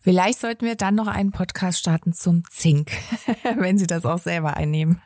Vielleicht 0.00 0.40
sollten 0.40 0.66
wir 0.66 0.76
dann 0.76 0.94
noch 0.94 1.06
einen 1.06 1.32
Podcast 1.32 1.78
starten 1.78 2.12
zum 2.12 2.42
Zink, 2.50 2.90
wenn 3.56 3.78
Sie 3.78 3.86
das 3.86 4.04
auch 4.04 4.18
selber 4.18 4.56
einnehmen. 4.56 5.00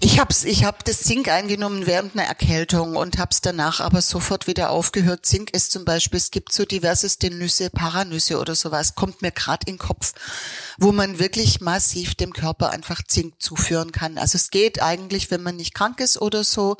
ich 0.00 0.18
habe 0.18 0.34
ich 0.44 0.64
hab 0.64 0.84
das 0.84 1.00
Zink 1.00 1.28
eingenommen 1.28 1.86
während 1.86 2.14
einer 2.14 2.26
Erkältung 2.26 2.96
und 2.96 3.18
habe 3.18 3.30
es 3.30 3.40
danach 3.40 3.80
aber 3.80 4.00
sofort 4.00 4.46
wieder 4.46 4.70
aufgehört. 4.70 5.26
Zink 5.26 5.50
ist 5.50 5.72
zum 5.72 5.84
Beispiel, 5.84 6.18
es 6.18 6.30
gibt 6.30 6.52
so 6.52 6.64
diverseste 6.64 7.30
Nüsse, 7.30 7.70
Paranüsse 7.70 8.38
oder 8.38 8.54
sowas, 8.54 8.94
kommt 8.94 9.22
mir 9.22 9.30
gerade 9.32 9.66
in 9.66 9.74
den 9.74 9.78
Kopf, 9.78 10.12
wo 10.78 10.92
man 10.92 11.18
wirklich 11.18 11.60
massiv 11.60 12.14
dem 12.14 12.32
Körper 12.32 12.70
einfach 12.70 13.02
Zink 13.06 13.40
zuführen 13.40 13.92
kann. 13.92 14.18
Also 14.18 14.36
es 14.36 14.50
geht 14.50 14.82
eigentlich, 14.82 15.30
wenn 15.30 15.42
man 15.42 15.56
nicht 15.56 15.74
krank 15.74 16.00
ist 16.00 16.20
oder 16.20 16.44
so, 16.44 16.76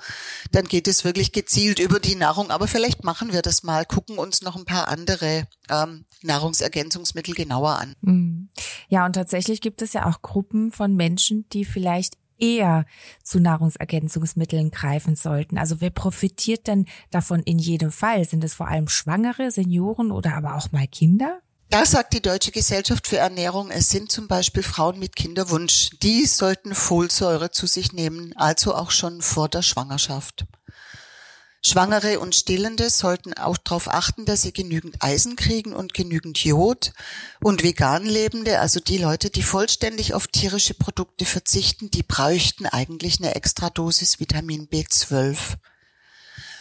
dann 0.51 0.65
geht 0.67 0.89
es 0.89 1.05
wirklich 1.05 1.33
gezielt 1.33 1.79
über 1.79 2.01
die 2.01 2.17
Nahrung. 2.17 2.51
Aber 2.51 2.67
vielleicht 2.67 3.05
machen 3.05 3.33
wir 3.33 3.43
das 3.43 3.63
mal, 3.63 3.85
gucken 3.85 4.19
uns 4.19 4.43
noch 4.43 4.57
ein 4.57 4.65
paar 4.65 4.89
andere 4.89 5.47
ähm, 5.69 6.05
Nahrungsergänzungsmittel 6.23 7.32
genauer 7.35 7.79
an. 7.79 7.95
Mhm. 8.01 8.49
Ja, 8.89 9.07
und 9.07 9.15
tatsächlich 9.15 9.61
gibt 9.61 9.83
es 9.83 9.93
ja 9.93 10.07
auch 10.07 10.23
Gruppen 10.23 10.73
von 10.73 10.95
Menschen, 10.95 11.47
die 11.53 11.65
vielleicht 11.65 12.17
eher 12.39 12.85
zu 13.23 13.39
Nahrungsergänzungsmitteln 13.41 14.71
greifen 14.71 15.15
sollten. 15.15 15.59
Also 15.59 15.81
wer 15.81 15.91
profitiert 15.91 16.67
denn 16.67 16.87
davon 17.11 17.41
in 17.41 17.59
jedem 17.59 17.93
Fall? 17.93 18.25
Sind 18.25 18.43
es 18.43 18.55
vor 18.55 18.69
allem 18.69 18.89
Schwangere, 18.89 19.51
Senioren 19.51 20.11
oder 20.11 20.35
aber 20.35 20.57
auch 20.57 20.73
mal 20.73 20.89
Kinder? 20.89 21.41
Da 21.71 21.87
sagt 21.87 22.13
die 22.13 22.21
Deutsche 22.21 22.51
Gesellschaft 22.51 23.07
für 23.07 23.17
Ernährung, 23.17 23.71
es 23.71 23.89
sind 23.89 24.13
zum 24.13 24.29
Beispiel 24.29 24.63
Frauen 24.63 24.99
mit 24.99 25.17
Kinderwunsch. 25.17 25.89
Die 26.03 26.27
sollten 26.27 26.75
Folsäure 26.75 27.51
zu 27.51 27.67
sich 27.67 27.95
nehmen, 27.95 28.35
also 28.37 28.75
auch 28.75 28.91
schon 28.91 29.23
vor 29.23 29.49
der 29.49 29.63
Schwangerschaft. 29.63 30.45
Schwangere 31.65 32.19
und 32.19 32.35
Stillende 32.35 32.91
sollten 32.91 33.35
auch 33.35 33.57
darauf 33.57 33.89
achten, 33.89 34.25
dass 34.25 34.43
sie 34.43 34.53
genügend 34.53 34.97
Eisen 35.01 35.37
kriegen 35.37 35.73
und 35.73 35.95
genügend 35.95 36.43
Jod. 36.43 36.93
Und 37.41 37.63
vegan 37.63 38.05
Lebende, 38.05 38.59
also 38.59 38.81
die 38.81 38.99
Leute, 38.99 39.31
die 39.31 39.45
vollständig 39.45 40.13
auf 40.13 40.27
tierische 40.27 40.75
Produkte 40.75 41.25
verzichten, 41.25 41.89
die 41.91 42.03
bräuchten 42.03 42.67
eigentlich 42.67 43.21
eine 43.21 43.37
Extradosis 43.37 44.19
Vitamin 44.19 44.67
B12. 44.67 45.37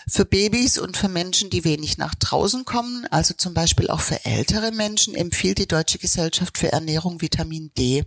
Für 0.08 0.26
Babys 0.26 0.78
und 0.78 0.98
für 0.98 1.10
Menschen, 1.10 1.50
die 1.50 1.64
wenig 1.64 1.98
nach 1.98 2.14
draußen 2.14 2.64
kommen, 2.66 3.08
also 3.10 3.34
zum 3.34 3.56
Beispiel 3.56 3.90
auch 3.90 4.02
für 4.02 4.24
ältere 4.24 4.72
Menschen, 4.72 5.16
empfiehlt 5.16 5.58
die 5.58 5.68
Deutsche 5.68 5.98
Gesellschaft 5.98 6.60
für 6.60 6.72
Ernährung 6.72 7.22
Vitamin 7.22 7.72
D. 7.76 8.06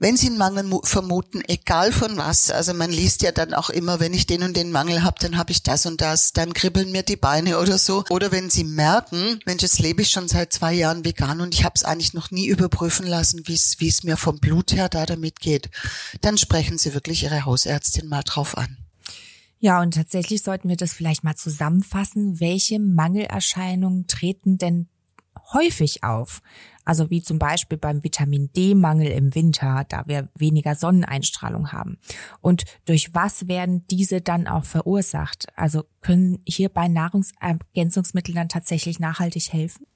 Wenn 0.00 0.16
Sie 0.16 0.28
einen 0.28 0.38
Mangel 0.38 0.80
vermuten, 0.84 1.42
egal 1.48 1.90
von 1.90 2.16
was, 2.16 2.52
also 2.52 2.72
man 2.72 2.90
liest 2.90 3.22
ja 3.22 3.32
dann 3.32 3.52
auch 3.52 3.68
immer, 3.68 3.98
wenn 3.98 4.14
ich 4.14 4.26
den 4.26 4.44
und 4.44 4.56
den 4.56 4.70
Mangel 4.70 5.02
habe, 5.02 5.16
dann 5.18 5.36
habe 5.36 5.50
ich 5.50 5.64
das 5.64 5.86
und 5.86 6.00
das, 6.00 6.32
dann 6.32 6.52
kribbeln 6.52 6.92
mir 6.92 7.02
die 7.02 7.16
Beine 7.16 7.58
oder 7.58 7.78
so. 7.78 8.04
Oder 8.08 8.30
wenn 8.30 8.48
Sie 8.48 8.62
merken, 8.62 9.40
Mensch, 9.44 9.62
jetzt 9.62 9.80
lebe 9.80 10.02
ich 10.02 10.10
schon 10.10 10.28
seit 10.28 10.52
zwei 10.52 10.72
Jahren 10.72 11.04
vegan 11.04 11.40
und 11.40 11.52
ich 11.52 11.64
habe 11.64 11.74
es 11.74 11.82
eigentlich 11.82 12.14
noch 12.14 12.30
nie 12.30 12.46
überprüfen 12.46 13.08
lassen, 13.08 13.42
wie 13.48 13.88
es 13.88 14.04
mir 14.04 14.16
vom 14.16 14.38
Blut 14.38 14.72
her 14.72 14.88
da 14.88 15.04
damit 15.04 15.40
geht, 15.40 15.68
dann 16.20 16.38
sprechen 16.38 16.78
Sie 16.78 16.94
wirklich 16.94 17.24
Ihre 17.24 17.44
Hausärztin 17.44 18.06
mal 18.06 18.22
drauf 18.22 18.56
an. 18.56 18.76
Ja, 19.58 19.80
und 19.80 19.94
tatsächlich 19.94 20.44
sollten 20.44 20.68
wir 20.68 20.76
das 20.76 20.92
vielleicht 20.92 21.24
mal 21.24 21.34
zusammenfassen. 21.34 22.38
Welche 22.38 22.78
Mangelerscheinungen 22.78 24.06
treten 24.06 24.58
denn 24.58 24.86
häufig 25.52 26.04
auf? 26.04 26.40
Also 26.88 27.10
wie 27.10 27.20
zum 27.20 27.38
Beispiel 27.38 27.76
beim 27.76 28.02
Vitamin 28.02 28.50
D-Mangel 28.56 29.08
im 29.08 29.34
Winter, 29.34 29.84
da 29.90 30.04
wir 30.06 30.30
weniger 30.34 30.74
Sonneneinstrahlung 30.74 31.70
haben. 31.70 31.98
Und 32.40 32.64
durch 32.86 33.12
was 33.12 33.46
werden 33.46 33.86
diese 33.88 34.22
dann 34.22 34.48
auch 34.48 34.64
verursacht? 34.64 35.48
Also 35.54 35.84
können 36.00 36.40
hierbei 36.46 36.88
Nahrungsergänzungsmittel 36.88 38.34
dann 38.34 38.48
tatsächlich 38.48 39.00
nachhaltig 39.00 39.52
helfen? 39.52 39.86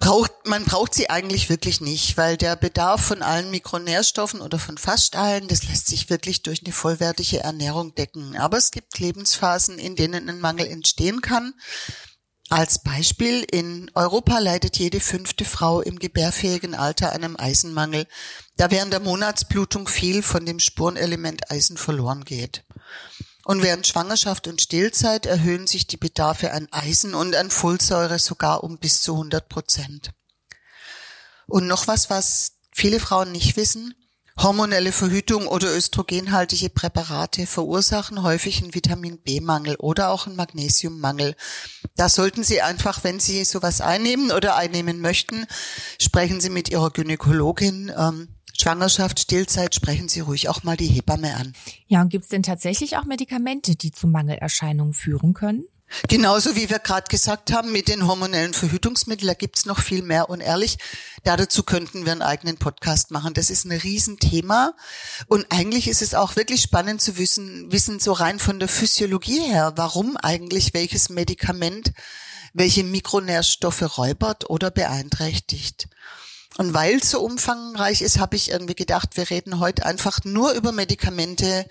Braucht, 0.00 0.32
man 0.46 0.64
braucht 0.64 0.94
sie 0.94 1.08
eigentlich 1.08 1.48
wirklich 1.48 1.80
nicht, 1.80 2.16
weil 2.16 2.36
der 2.36 2.56
Bedarf 2.56 3.00
von 3.00 3.22
allen 3.22 3.52
Mikronährstoffen 3.52 4.40
oder 4.40 4.58
von 4.58 4.76
fast 4.76 5.14
allen, 5.14 5.46
das 5.46 5.62
lässt 5.62 5.86
sich 5.86 6.10
wirklich 6.10 6.42
durch 6.42 6.64
eine 6.64 6.72
vollwertige 6.72 7.38
Ernährung 7.38 7.94
decken. 7.94 8.36
Aber 8.36 8.58
es 8.58 8.72
gibt 8.72 8.98
Lebensphasen, 8.98 9.78
in 9.78 9.94
denen 9.94 10.28
ein 10.28 10.40
Mangel 10.40 10.66
entstehen 10.66 11.20
kann. 11.20 11.54
Als 12.50 12.82
Beispiel, 12.82 13.44
in 13.50 13.90
Europa 13.94 14.38
leidet 14.38 14.78
jede 14.78 15.00
fünfte 15.00 15.44
Frau 15.44 15.80
im 15.80 15.98
gebärfähigen 15.98 16.74
Alter 16.74 17.12
einem 17.12 17.36
Eisenmangel, 17.36 18.06
da 18.56 18.70
während 18.70 18.92
der 18.92 19.00
Monatsblutung 19.00 19.88
viel 19.88 20.22
von 20.22 20.44
dem 20.44 20.60
Spurenelement 20.60 21.50
Eisen 21.50 21.76
verloren 21.76 22.24
geht. 22.24 22.64
Und 23.44 23.62
während 23.62 23.86
Schwangerschaft 23.86 24.46
und 24.46 24.60
Stillzeit 24.60 25.26
erhöhen 25.26 25.66
sich 25.66 25.86
die 25.86 25.96
Bedarfe 25.96 26.52
an 26.52 26.68
Eisen 26.70 27.14
und 27.14 27.34
an 27.34 27.50
Folsäure 27.50 28.18
sogar 28.18 28.62
um 28.62 28.78
bis 28.78 29.02
zu 29.02 29.12
100 29.12 29.48
Prozent. 29.48 30.10
Und 31.46 31.66
noch 31.66 31.86
was, 31.86 32.08
was 32.08 32.52
viele 32.72 33.00
Frauen 33.00 33.32
nicht 33.32 33.56
wissen, 33.56 33.94
Hormonelle 34.36 34.90
Verhütung 34.90 35.46
oder 35.46 35.74
östrogenhaltige 35.74 36.68
Präparate 36.68 37.46
verursachen 37.46 38.22
häufig 38.22 38.62
einen 38.62 38.74
Vitamin 38.74 39.18
B-Mangel 39.18 39.76
oder 39.76 40.10
auch 40.10 40.26
einen 40.26 40.36
Magnesiummangel. 40.36 41.36
Da 41.96 42.08
sollten 42.08 42.42
Sie 42.42 42.60
einfach, 42.60 43.04
wenn 43.04 43.20
Sie 43.20 43.44
sowas 43.44 43.80
einnehmen 43.80 44.32
oder 44.32 44.56
einnehmen 44.56 45.00
möchten, 45.00 45.46
sprechen 46.00 46.40
Sie 46.40 46.50
mit 46.50 46.68
Ihrer 46.68 46.90
Gynäkologin. 46.90 47.92
Ähm, 47.96 48.28
Schwangerschaft, 48.56 49.20
Stillzeit, 49.20 49.74
sprechen 49.74 50.08
Sie 50.08 50.20
ruhig 50.20 50.48
auch 50.48 50.62
mal 50.62 50.76
die 50.76 50.86
Hebamme 50.86 51.34
an. 51.36 51.54
Ja, 51.86 52.02
und 52.02 52.08
gibt 52.08 52.24
es 52.24 52.30
denn 52.30 52.42
tatsächlich 52.42 52.96
auch 52.96 53.04
Medikamente, 53.04 53.76
die 53.76 53.92
zu 53.92 54.06
Mangelerscheinungen 54.06 54.94
führen 54.94 55.34
können? 55.34 55.64
Genauso 56.08 56.56
wie 56.56 56.70
wir 56.70 56.78
gerade 56.78 57.08
gesagt 57.08 57.52
haben, 57.52 57.72
mit 57.72 57.88
den 57.88 58.06
hormonellen 58.06 58.54
Verhütungsmitteln, 58.54 59.28
da 59.28 59.34
gibt's 59.34 59.64
noch 59.64 59.80
viel 59.80 60.02
mehr. 60.02 60.28
Und 60.28 60.40
ehrlich, 60.40 60.78
dazu 61.22 61.62
könnten 61.62 62.04
wir 62.04 62.12
einen 62.12 62.22
eigenen 62.22 62.56
Podcast 62.56 63.10
machen. 63.10 63.34
Das 63.34 63.50
ist 63.50 63.64
ein 63.64 63.72
Riesenthema. 63.72 64.74
Und 65.28 65.46
eigentlich 65.50 65.88
ist 65.88 66.02
es 66.02 66.14
auch 66.14 66.36
wirklich 66.36 66.62
spannend 66.62 67.00
zu 67.00 67.18
wissen, 67.18 67.70
wissen 67.72 68.00
so 68.00 68.12
rein 68.12 68.38
von 68.38 68.58
der 68.58 68.68
Physiologie 68.68 69.40
her, 69.40 69.72
warum 69.76 70.16
eigentlich 70.16 70.74
welches 70.74 71.08
Medikament 71.08 71.92
welche 72.54 72.84
Mikronährstoffe 72.84 73.98
räubert 73.98 74.48
oder 74.48 74.70
beeinträchtigt. 74.70 75.88
Und 76.56 76.72
weil 76.72 76.98
es 76.98 77.10
so 77.10 77.20
umfangreich 77.20 78.00
ist, 78.00 78.20
habe 78.20 78.36
ich 78.36 78.50
irgendwie 78.50 78.76
gedacht, 78.76 79.16
wir 79.16 79.28
reden 79.28 79.58
heute 79.58 79.84
einfach 79.84 80.20
nur 80.24 80.52
über 80.52 80.70
Medikamente, 80.70 81.66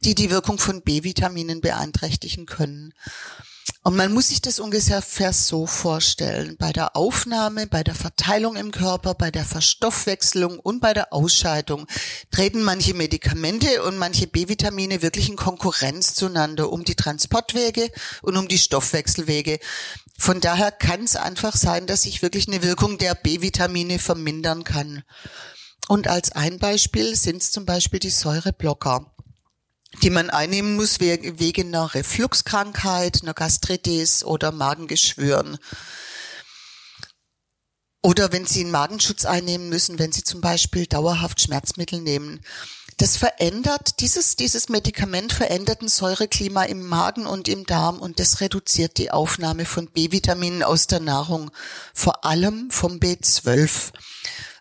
die 0.00 0.16
die 0.16 0.30
Wirkung 0.30 0.58
von 0.58 0.82
B-Vitaminen 0.82 1.60
beeinträchtigen 1.60 2.44
können. 2.44 2.92
Und 3.82 3.96
man 3.96 4.12
muss 4.12 4.28
sich 4.28 4.40
das 4.40 4.60
ungefähr 4.60 5.32
so 5.32 5.66
vorstellen. 5.66 6.56
Bei 6.58 6.72
der 6.72 6.96
Aufnahme, 6.96 7.66
bei 7.66 7.82
der 7.82 7.94
Verteilung 7.94 8.56
im 8.56 8.70
Körper, 8.70 9.14
bei 9.14 9.30
der 9.30 9.44
Verstoffwechselung 9.44 10.58
und 10.58 10.80
bei 10.80 10.94
der 10.94 11.12
Ausscheidung 11.12 11.86
treten 12.30 12.62
manche 12.62 12.94
Medikamente 12.94 13.82
und 13.82 13.98
manche 13.98 14.26
B-Vitamine 14.26 15.02
wirklich 15.02 15.28
in 15.28 15.36
Konkurrenz 15.36 16.14
zueinander 16.14 16.72
um 16.72 16.84
die 16.84 16.94
Transportwege 16.94 17.90
und 18.22 18.36
um 18.36 18.48
die 18.48 18.58
Stoffwechselwege. 18.58 19.58
Von 20.18 20.40
daher 20.40 20.70
kann 20.72 21.04
es 21.04 21.16
einfach 21.16 21.56
sein, 21.56 21.86
dass 21.86 22.02
sich 22.02 22.22
wirklich 22.22 22.48
eine 22.48 22.62
Wirkung 22.62 22.98
der 22.98 23.14
B-Vitamine 23.14 23.98
vermindern 23.98 24.64
kann. 24.64 25.02
Und 25.88 26.08
als 26.08 26.32
ein 26.32 26.58
Beispiel 26.58 27.16
sind 27.16 27.42
es 27.42 27.50
zum 27.50 27.66
Beispiel 27.66 28.00
die 28.00 28.10
Säureblocker 28.10 29.13
die 30.02 30.10
man 30.10 30.30
einnehmen 30.30 30.76
muss 30.76 31.00
wegen 31.00 31.68
einer 31.68 31.94
Refluxkrankheit, 31.94 33.22
einer 33.22 33.34
Gastritis 33.34 34.24
oder 34.24 34.52
Magengeschwüren. 34.52 35.58
Oder 38.02 38.32
wenn 38.32 38.44
Sie 38.44 38.60
einen 38.60 38.70
Magenschutz 38.70 39.24
einnehmen 39.24 39.70
müssen, 39.70 39.98
wenn 39.98 40.12
Sie 40.12 40.22
zum 40.22 40.42
Beispiel 40.42 40.86
dauerhaft 40.86 41.40
Schmerzmittel 41.40 42.02
nehmen. 42.02 42.40
Das 42.98 43.16
verändert, 43.16 44.00
dieses, 44.00 44.36
dieses 44.36 44.68
Medikament 44.68 45.32
verändert 45.32 45.82
ein 45.82 45.88
Säureklima 45.88 46.64
im 46.64 46.86
Magen 46.86 47.26
und 47.26 47.48
im 47.48 47.64
Darm 47.64 47.98
und 47.98 48.20
das 48.20 48.40
reduziert 48.40 48.98
die 48.98 49.10
Aufnahme 49.10 49.64
von 49.64 49.88
B-Vitaminen 49.88 50.62
aus 50.62 50.86
der 50.86 51.00
Nahrung, 51.00 51.50
vor 51.92 52.24
allem 52.24 52.70
vom 52.70 52.98
B12. 52.98 53.92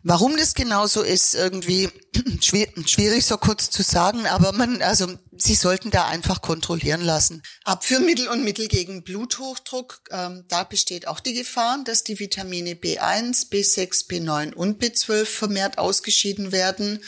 Warum 0.05 0.35
das 0.35 0.53
genauso 0.53 1.01
ist, 1.01 1.33
irgendwie 1.33 1.89
schwierig 2.41 3.25
so 3.25 3.37
kurz 3.37 3.69
zu 3.69 3.83
sagen, 3.83 4.25
aber 4.27 4.51
man, 4.51 4.81
also 4.81 5.07
Sie 5.37 5.55
sollten 5.55 5.91
da 5.91 6.07
einfach 6.07 6.41
kontrollieren 6.41 7.01
lassen. 7.01 7.41
Abführmittel 7.63 8.27
und 8.27 8.43
Mittel 8.43 8.67
gegen 8.67 9.03
Bluthochdruck, 9.03 10.01
ähm, 10.11 10.43
da 10.49 10.63
besteht 10.65 11.07
auch 11.07 11.21
die 11.21 11.33
Gefahr, 11.33 11.79
dass 11.85 12.03
die 12.03 12.19
Vitamine 12.19 12.73
B1, 12.73 13.49
B6, 13.49 14.07
B9 14.07 14.53
und 14.53 14.83
B12 14.83 15.25
vermehrt 15.25 15.77
ausgeschieden 15.77 16.51
werden. 16.51 16.99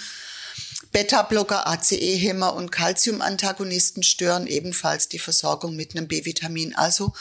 Beta-Blocker, 0.93 1.67
ACE-Hämmer 1.67 2.53
und 2.53 2.71
Calcium-Antagonisten 2.71 4.03
stören 4.03 4.47
ebenfalls 4.47 5.09
die 5.09 5.19
Versorgung 5.19 5.75
mit 5.75 5.95
einem 5.95 6.07
B-Vitamin. 6.07 6.73
Also 6.75 7.13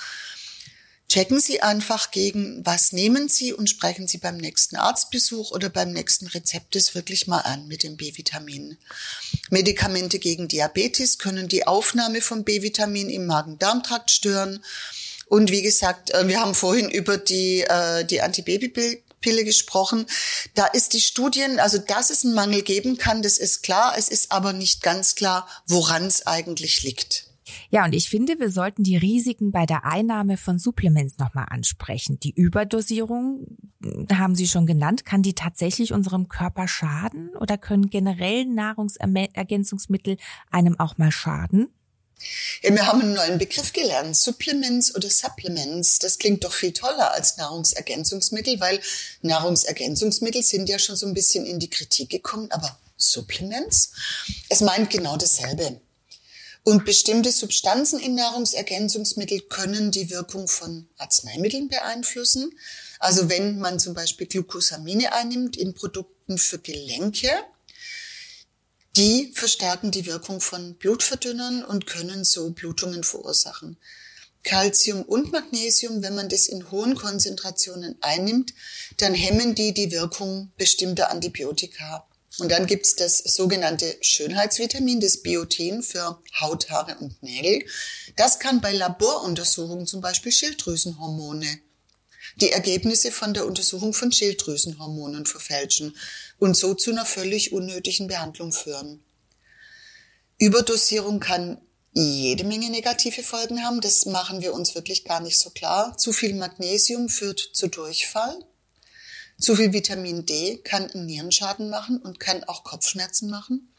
checken 1.08 1.40
Sie 1.40 1.62
einfach 1.62 2.10
gegen, 2.10 2.64
was 2.64 2.92
nehmen 2.92 3.28
Sie 3.28 3.52
und 3.52 3.70
sprechen 3.70 4.06
Sie 4.08 4.18
beim 4.18 4.36
nächsten 4.36 4.76
Arztbesuch 4.76 5.50
oder 5.52 5.68
beim 5.68 5.92
nächsten 5.92 6.26
Rezept 6.26 6.76
es 6.76 6.94
wirklich 6.94 7.26
mal 7.26 7.40
an 7.40 7.66
mit 7.68 7.82
dem 7.82 7.96
B-Vitamin. 7.96 8.78
Medikamente 9.50 10.18
gegen 10.18 10.48
Diabetes 10.48 11.18
können 11.18 11.48
die 11.48 11.66
Aufnahme 11.66 12.20
von 12.20 12.44
B-Vitamin 12.44 13.10
im 13.10 13.26
Magen-Darm-Trakt 13.26 14.10
stören. 14.10 14.64
Und 15.26 15.50
wie 15.50 15.62
gesagt, 15.62 16.10
äh, 16.10 16.28
wir 16.28 16.40
haben 16.40 16.54
vorhin 16.54 16.90
über 16.90 17.18
die, 17.18 17.62
äh, 17.62 18.04
die 18.04 18.20
Antibabypille 18.20 19.44
gesprochen. 19.44 20.06
Da 20.54 20.66
ist 20.66 20.92
die 20.92 21.00
Studien, 21.00 21.60
also 21.60 21.78
dass 21.78 22.10
es 22.10 22.24
einen 22.24 22.34
Mangel 22.34 22.62
geben 22.62 22.98
kann, 22.98 23.22
das 23.22 23.38
ist 23.38 23.62
klar. 23.62 23.94
Es 23.96 24.08
ist 24.08 24.32
aber 24.32 24.52
nicht 24.52 24.82
ganz 24.82 25.14
klar, 25.14 25.48
woran 25.66 26.06
es 26.06 26.26
eigentlich 26.26 26.82
liegt. 26.82 27.26
Ja, 27.74 27.84
und 27.86 27.92
ich 27.92 28.08
finde, 28.08 28.38
wir 28.38 28.52
sollten 28.52 28.84
die 28.84 28.96
Risiken 28.96 29.50
bei 29.50 29.66
der 29.66 29.84
Einnahme 29.84 30.36
von 30.36 30.60
Supplements 30.60 31.18
nochmal 31.18 31.46
ansprechen. 31.50 32.20
Die 32.20 32.30
Überdosierung, 32.30 33.48
hm, 33.82 34.06
haben 34.16 34.36
Sie 34.36 34.46
schon 34.46 34.64
genannt, 34.64 35.04
kann 35.04 35.22
die 35.22 35.34
tatsächlich 35.34 35.92
unserem 35.92 36.28
Körper 36.28 36.68
schaden 36.68 37.30
oder 37.34 37.58
können 37.58 37.90
generell 37.90 38.44
Nahrungsergänzungsmittel 38.44 40.18
einem 40.52 40.78
auch 40.78 40.98
mal 40.98 41.10
schaden? 41.10 41.66
Ja, 42.62 42.72
wir 42.72 42.86
haben 42.86 43.00
einen 43.00 43.14
neuen 43.14 43.38
Begriff 43.38 43.72
gelernt, 43.72 44.16
Supplements 44.16 44.94
oder 44.94 45.10
Supplements. 45.10 45.98
Das 45.98 46.18
klingt 46.18 46.44
doch 46.44 46.52
viel 46.52 46.72
toller 46.72 47.10
als 47.10 47.38
Nahrungsergänzungsmittel, 47.38 48.60
weil 48.60 48.78
Nahrungsergänzungsmittel 49.22 50.44
sind 50.44 50.68
ja 50.68 50.78
schon 50.78 50.94
so 50.94 51.06
ein 51.06 51.14
bisschen 51.14 51.44
in 51.44 51.58
die 51.58 51.70
Kritik 51.70 52.10
gekommen, 52.10 52.46
aber 52.52 52.78
Supplements? 52.96 53.90
Es 54.48 54.60
meint 54.60 54.90
genau 54.90 55.16
dasselbe. 55.16 55.80
Und 56.64 56.86
bestimmte 56.86 57.30
Substanzen 57.30 58.00
in 58.00 58.14
Nahrungsergänzungsmittel 58.14 59.42
können 59.42 59.90
die 59.90 60.08
Wirkung 60.08 60.48
von 60.48 60.88
Arzneimitteln 60.96 61.68
beeinflussen. 61.68 62.58
Also 62.98 63.28
wenn 63.28 63.58
man 63.58 63.78
zum 63.78 63.92
Beispiel 63.92 64.26
Glucosamine 64.26 65.12
einnimmt 65.12 65.58
in 65.58 65.74
Produkten 65.74 66.38
für 66.38 66.58
Gelenke, 66.58 67.28
die 68.96 69.30
verstärken 69.34 69.90
die 69.90 70.06
Wirkung 70.06 70.40
von 70.40 70.76
Blutverdünnern 70.76 71.64
und 71.64 71.86
können 71.86 72.24
so 72.24 72.50
Blutungen 72.50 73.04
verursachen. 73.04 73.76
Calcium 74.42 75.02
und 75.02 75.32
Magnesium, 75.32 76.02
wenn 76.02 76.14
man 76.14 76.30
das 76.30 76.46
in 76.46 76.70
hohen 76.70 76.94
Konzentrationen 76.94 77.96
einnimmt, 78.00 78.54
dann 78.98 79.12
hemmen 79.12 79.54
die 79.54 79.74
die 79.74 79.90
Wirkung 79.90 80.52
bestimmter 80.56 81.10
Antibiotika. 81.10 82.06
Und 82.38 82.50
dann 82.50 82.66
gibt's 82.66 82.96
das 82.96 83.18
sogenannte 83.18 83.96
Schönheitsvitamin, 84.00 85.00
das 85.00 85.22
Biotin 85.22 85.82
für 85.82 86.20
Haut, 86.40 86.68
Haare 86.70 86.96
und 86.98 87.22
Nägel. 87.22 87.64
Das 88.16 88.38
kann 88.38 88.60
bei 88.60 88.72
Laboruntersuchungen 88.72 89.86
zum 89.86 90.00
Beispiel 90.00 90.32
Schilddrüsenhormone 90.32 91.60
die 92.36 92.50
Ergebnisse 92.50 93.12
von 93.12 93.32
der 93.34 93.46
Untersuchung 93.46 93.94
von 93.94 94.10
Schilddrüsenhormonen 94.10 95.26
verfälschen 95.26 95.96
und 96.38 96.56
so 96.56 96.74
zu 96.74 96.90
einer 96.90 97.06
völlig 97.06 97.52
unnötigen 97.52 98.08
Behandlung 98.08 98.52
führen. 98.52 99.04
Überdosierung 100.38 101.20
kann 101.20 101.60
jede 101.92 102.42
Menge 102.42 102.70
negative 102.70 103.22
Folgen 103.22 103.62
haben. 103.62 103.80
Das 103.80 104.04
machen 104.06 104.42
wir 104.42 104.52
uns 104.52 104.74
wirklich 104.74 105.04
gar 105.04 105.20
nicht 105.20 105.38
so 105.38 105.50
klar. 105.50 105.96
Zu 105.96 106.12
viel 106.12 106.34
Magnesium 106.34 107.08
führt 107.08 107.38
zu 107.52 107.68
Durchfall. 107.68 108.44
Zu 109.44 109.56
viel 109.56 109.74
Vitamin 109.74 110.24
D 110.24 110.56
kann 110.64 110.90
einen 110.90 111.04
Nierenschaden 111.04 111.68
machen 111.68 111.98
und 111.98 112.18
kann 112.18 112.44
auch 112.44 112.64
Kopfschmerzen 112.64 113.28
machen. 113.28 113.74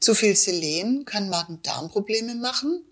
Zu 0.00 0.16
viel 0.16 0.34
Selen 0.34 1.04
kann 1.04 1.28
Magen-Darm-Probleme 1.28 2.34
machen. 2.34 2.84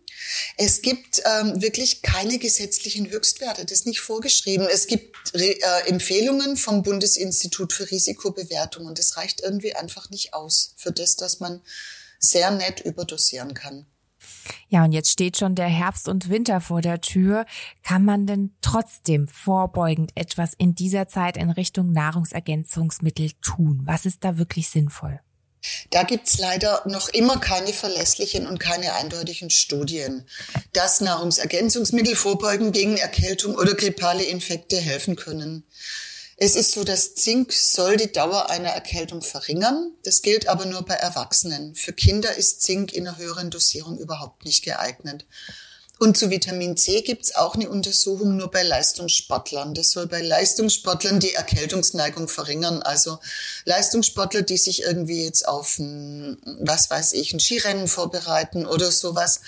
Es 0.56 0.80
gibt 0.80 1.20
ähm, 1.24 1.60
wirklich 1.60 2.02
keine 2.02 2.38
gesetzlichen 2.38 3.10
Höchstwerte, 3.10 3.64
das 3.64 3.80
ist 3.80 3.86
nicht 3.88 3.98
vorgeschrieben. 3.98 4.68
Es 4.70 4.86
gibt 4.86 5.34
Re 5.34 5.60
äh, 5.60 5.88
Empfehlungen 5.88 6.56
vom 6.56 6.84
Bundesinstitut 6.84 7.72
für 7.72 7.90
Risikobewertung 7.90 8.86
und 8.86 9.00
das 9.00 9.16
reicht 9.16 9.40
irgendwie 9.40 9.74
einfach 9.74 10.08
nicht 10.10 10.34
aus 10.34 10.74
für 10.76 10.92
das, 10.92 11.16
dass 11.16 11.40
man 11.40 11.62
sehr 12.20 12.52
nett 12.52 12.78
überdosieren 12.78 13.54
kann. 13.54 13.86
Ja, 14.68 14.84
und 14.84 14.92
jetzt 14.92 15.10
steht 15.10 15.36
schon 15.36 15.54
der 15.54 15.68
Herbst 15.68 16.08
und 16.08 16.28
Winter 16.28 16.60
vor 16.60 16.80
der 16.80 17.00
Tür. 17.00 17.46
Kann 17.82 18.04
man 18.04 18.26
denn 18.26 18.54
trotzdem 18.60 19.28
vorbeugend 19.28 20.12
etwas 20.14 20.52
in 20.56 20.74
dieser 20.74 21.08
Zeit 21.08 21.36
in 21.36 21.50
Richtung 21.50 21.92
Nahrungsergänzungsmittel 21.92 23.32
tun? 23.42 23.82
Was 23.84 24.06
ist 24.06 24.24
da 24.24 24.38
wirklich 24.38 24.68
sinnvoll? 24.68 25.20
Da 25.90 26.02
gibt's 26.02 26.38
leider 26.38 26.82
noch 26.86 27.08
immer 27.08 27.38
keine 27.38 27.72
verlässlichen 27.72 28.46
und 28.46 28.58
keine 28.58 28.94
eindeutigen 28.94 29.48
Studien, 29.50 30.28
dass 30.72 31.00
Nahrungsergänzungsmittel 31.00 32.16
vorbeugen 32.16 32.72
gegen 32.72 32.96
Erkältung 32.96 33.54
oder 33.54 33.74
grippale 33.74 34.24
Infekte 34.24 34.76
helfen 34.76 35.16
können. 35.16 35.64
Es 36.36 36.56
ist 36.56 36.72
so, 36.72 36.82
dass 36.82 37.14
Zink 37.14 37.52
soll 37.52 37.96
die 37.96 38.10
Dauer 38.10 38.50
einer 38.50 38.70
Erkältung 38.70 39.22
verringern. 39.22 39.92
Das 40.02 40.22
gilt 40.22 40.48
aber 40.48 40.66
nur 40.66 40.82
bei 40.82 40.94
Erwachsenen. 40.94 41.74
Für 41.76 41.92
Kinder 41.92 42.34
ist 42.34 42.62
Zink 42.62 42.92
in 42.92 43.06
einer 43.06 43.18
höheren 43.18 43.50
Dosierung 43.50 43.98
überhaupt 43.98 44.44
nicht 44.44 44.64
geeignet. 44.64 45.26
Und 46.00 46.16
zu 46.16 46.28
Vitamin 46.28 46.76
C 46.76 47.02
gibt's 47.02 47.36
auch 47.36 47.54
eine 47.54 47.70
Untersuchung 47.70 48.36
nur 48.36 48.50
bei 48.50 48.64
Leistungssportlern. 48.64 49.74
Das 49.74 49.92
soll 49.92 50.08
bei 50.08 50.22
Leistungssportlern 50.22 51.20
die 51.20 51.34
Erkältungsneigung 51.34 52.26
verringern. 52.26 52.82
Also 52.82 53.20
Leistungssportler, 53.64 54.42
die 54.42 54.56
sich 54.56 54.82
irgendwie 54.82 55.24
jetzt 55.24 55.46
auf 55.46 55.78
ein, 55.78 56.36
was 56.60 56.90
weiß 56.90 57.12
ich, 57.12 57.32
ein 57.32 57.38
Skirennen 57.38 57.86
vorbereiten 57.86 58.66
oder 58.66 58.90
sowas, 58.90 59.40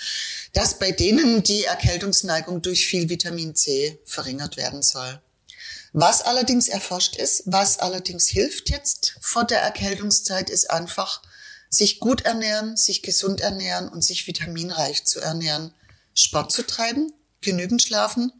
dass 0.53 0.79
bei 0.79 0.91
denen 0.91 1.43
die 1.43 1.65
Erkältungsneigung 1.65 2.61
durch 2.61 2.87
viel 2.87 3.09
Vitamin 3.09 3.53
C 3.53 3.99
verringert 4.05 4.55
werden 4.55 4.81
soll. 4.81 5.19
Was 5.99 6.21
allerdings 6.21 6.67
erforscht 6.67 7.15
ist, 7.15 7.41
was 7.47 7.79
allerdings 7.79 8.27
hilft 8.27 8.69
jetzt 8.69 9.15
vor 9.19 9.45
der 9.45 9.61
Erkältungszeit, 9.63 10.51
ist 10.51 10.69
einfach 10.69 11.23
sich 11.71 11.99
gut 11.99 12.21
ernähren, 12.21 12.77
sich 12.77 13.01
gesund 13.01 13.41
ernähren 13.41 13.89
und 13.89 14.03
sich 14.03 14.27
vitaminreich 14.27 15.05
zu 15.05 15.19
ernähren. 15.19 15.73
Sport 16.13 16.51
zu 16.51 16.67
treiben, 16.67 17.13
genügend 17.41 17.81
schlafen, 17.81 18.31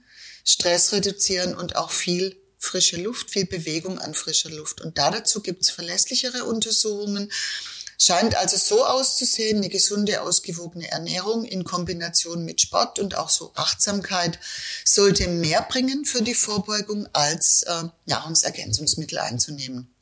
Stress 0.45 0.91
reduzieren 0.91 1.55
und 1.55 1.77
auch 1.77 1.89
viel 1.89 2.39
frische 2.59 2.97
Luft, 2.97 3.31
viel 3.31 3.47
Bewegung 3.47 3.97
an 3.97 4.13
frischer 4.13 4.51
Luft. 4.51 4.79
Und 4.81 4.99
da 4.99 5.09
dazu 5.09 5.41
gibt's 5.41 5.71
verlässlichere 5.71 6.43
Untersuchungen, 6.43 7.31
Scheint 7.99 8.35
also 8.35 8.57
so 8.57 8.85
auszusehen, 8.85 9.57
eine 9.57 9.69
gesunde, 9.69 10.21
ausgewogene 10.21 10.91
Ernährung 10.91 11.45
in 11.45 11.63
Kombination 11.63 12.45
mit 12.45 12.61
Sport 12.61 12.99
und 12.99 13.17
auch 13.17 13.29
so 13.29 13.51
Achtsamkeit 13.55 14.39
sollte 14.85 15.27
mehr 15.27 15.63
bringen 15.63 16.05
für 16.05 16.21
die 16.21 16.35
Vorbeugung, 16.35 17.07
als 17.13 17.63
äh, 17.63 17.83
Nahrungsergänzungsmittel 18.05 19.17
einzunehmen. 19.17 19.96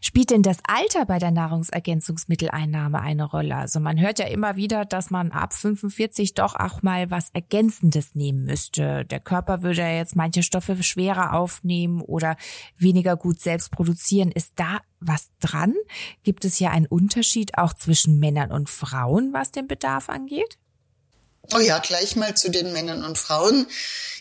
Spielt 0.00 0.30
denn 0.30 0.42
das 0.42 0.58
Alter 0.66 1.06
bei 1.06 1.18
der 1.18 1.30
Nahrungsergänzungsmitteleinnahme 1.30 3.00
eine 3.00 3.24
Rolle? 3.24 3.56
Also 3.56 3.80
man 3.80 3.98
hört 3.98 4.18
ja 4.18 4.26
immer 4.26 4.56
wieder, 4.56 4.84
dass 4.84 5.10
man 5.10 5.32
ab 5.32 5.52
45 5.52 6.34
doch 6.34 6.54
auch 6.54 6.82
mal 6.82 7.10
was 7.10 7.30
Ergänzendes 7.30 8.14
nehmen 8.14 8.44
müsste. 8.44 9.04
Der 9.04 9.20
Körper 9.20 9.62
würde 9.62 9.82
ja 9.82 9.92
jetzt 9.92 10.16
manche 10.16 10.42
Stoffe 10.42 10.82
schwerer 10.82 11.34
aufnehmen 11.34 12.00
oder 12.00 12.36
weniger 12.76 13.16
gut 13.16 13.40
selbst 13.40 13.70
produzieren. 13.70 14.30
Ist 14.30 14.52
da 14.56 14.78
was 15.00 15.30
dran? 15.40 15.74
Gibt 16.22 16.44
es 16.44 16.56
hier 16.56 16.70
einen 16.70 16.86
Unterschied 16.86 17.58
auch 17.58 17.72
zwischen 17.72 18.18
Männern 18.18 18.52
und 18.52 18.68
Frauen, 18.68 19.32
was 19.32 19.52
den 19.52 19.68
Bedarf 19.68 20.08
angeht? 20.08 20.58
Oh 21.54 21.60
ja, 21.60 21.78
gleich 21.78 22.14
mal 22.14 22.36
zu 22.36 22.50
den 22.50 22.74
Männern 22.74 23.02
und 23.02 23.16
Frauen. 23.16 23.66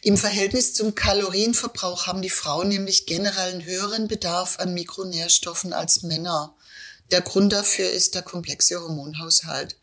Im 0.02 0.16
Verhältnis 0.16 0.74
zum 0.74 0.96
Kalorienverbrauch 0.96 2.08
haben 2.08 2.22
die 2.22 2.30
Frauen 2.30 2.70
nämlich 2.70 3.06
generell 3.06 3.52
einen 3.52 3.66
höheren 3.66 4.08
Bedarf 4.08 4.60
an 4.60 4.74
Mikronährstoffen 4.74 5.74
als 5.74 6.04
Männer. 6.04 6.56
Der 7.12 7.20
Grund 7.20 7.52
dafür 7.52 7.90
ist 7.90 8.16
der 8.16 8.22
komplexe 8.22 8.80
Hormonhaushalt. 8.80 9.76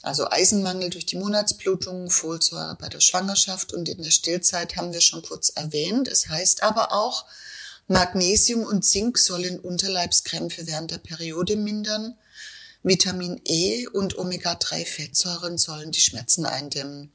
Also 0.00 0.30
Eisenmangel 0.30 0.88
durch 0.88 1.04
die 1.04 1.18
Monatsblutung, 1.18 2.10
Folsäure 2.10 2.78
bei 2.80 2.88
der 2.88 3.00
Schwangerschaft 3.00 3.74
und 3.74 3.90
in 3.90 4.02
der 4.02 4.10
Stillzeit 4.10 4.76
haben 4.76 4.94
wir 4.94 5.02
schon 5.02 5.20
kurz 5.20 5.50
erwähnt. 5.50 6.08
Es 6.08 6.22
das 6.22 6.30
heißt 6.30 6.62
aber 6.62 6.92
auch, 6.92 7.26
Magnesium 7.86 8.64
und 8.64 8.82
Zink 8.82 9.18
sollen 9.18 9.60
Unterleibskrämpfe 9.60 10.66
während 10.66 10.90
der 10.90 10.98
Periode 10.98 11.56
mindern. 11.56 12.16
Vitamin 12.82 13.40
E 13.44 13.86
und 13.88 14.16
Omega-3-Fettsäuren 14.18 15.58
sollen 15.58 15.90
die 15.90 16.00
Schmerzen 16.00 16.46
eindämmen. 16.46 17.12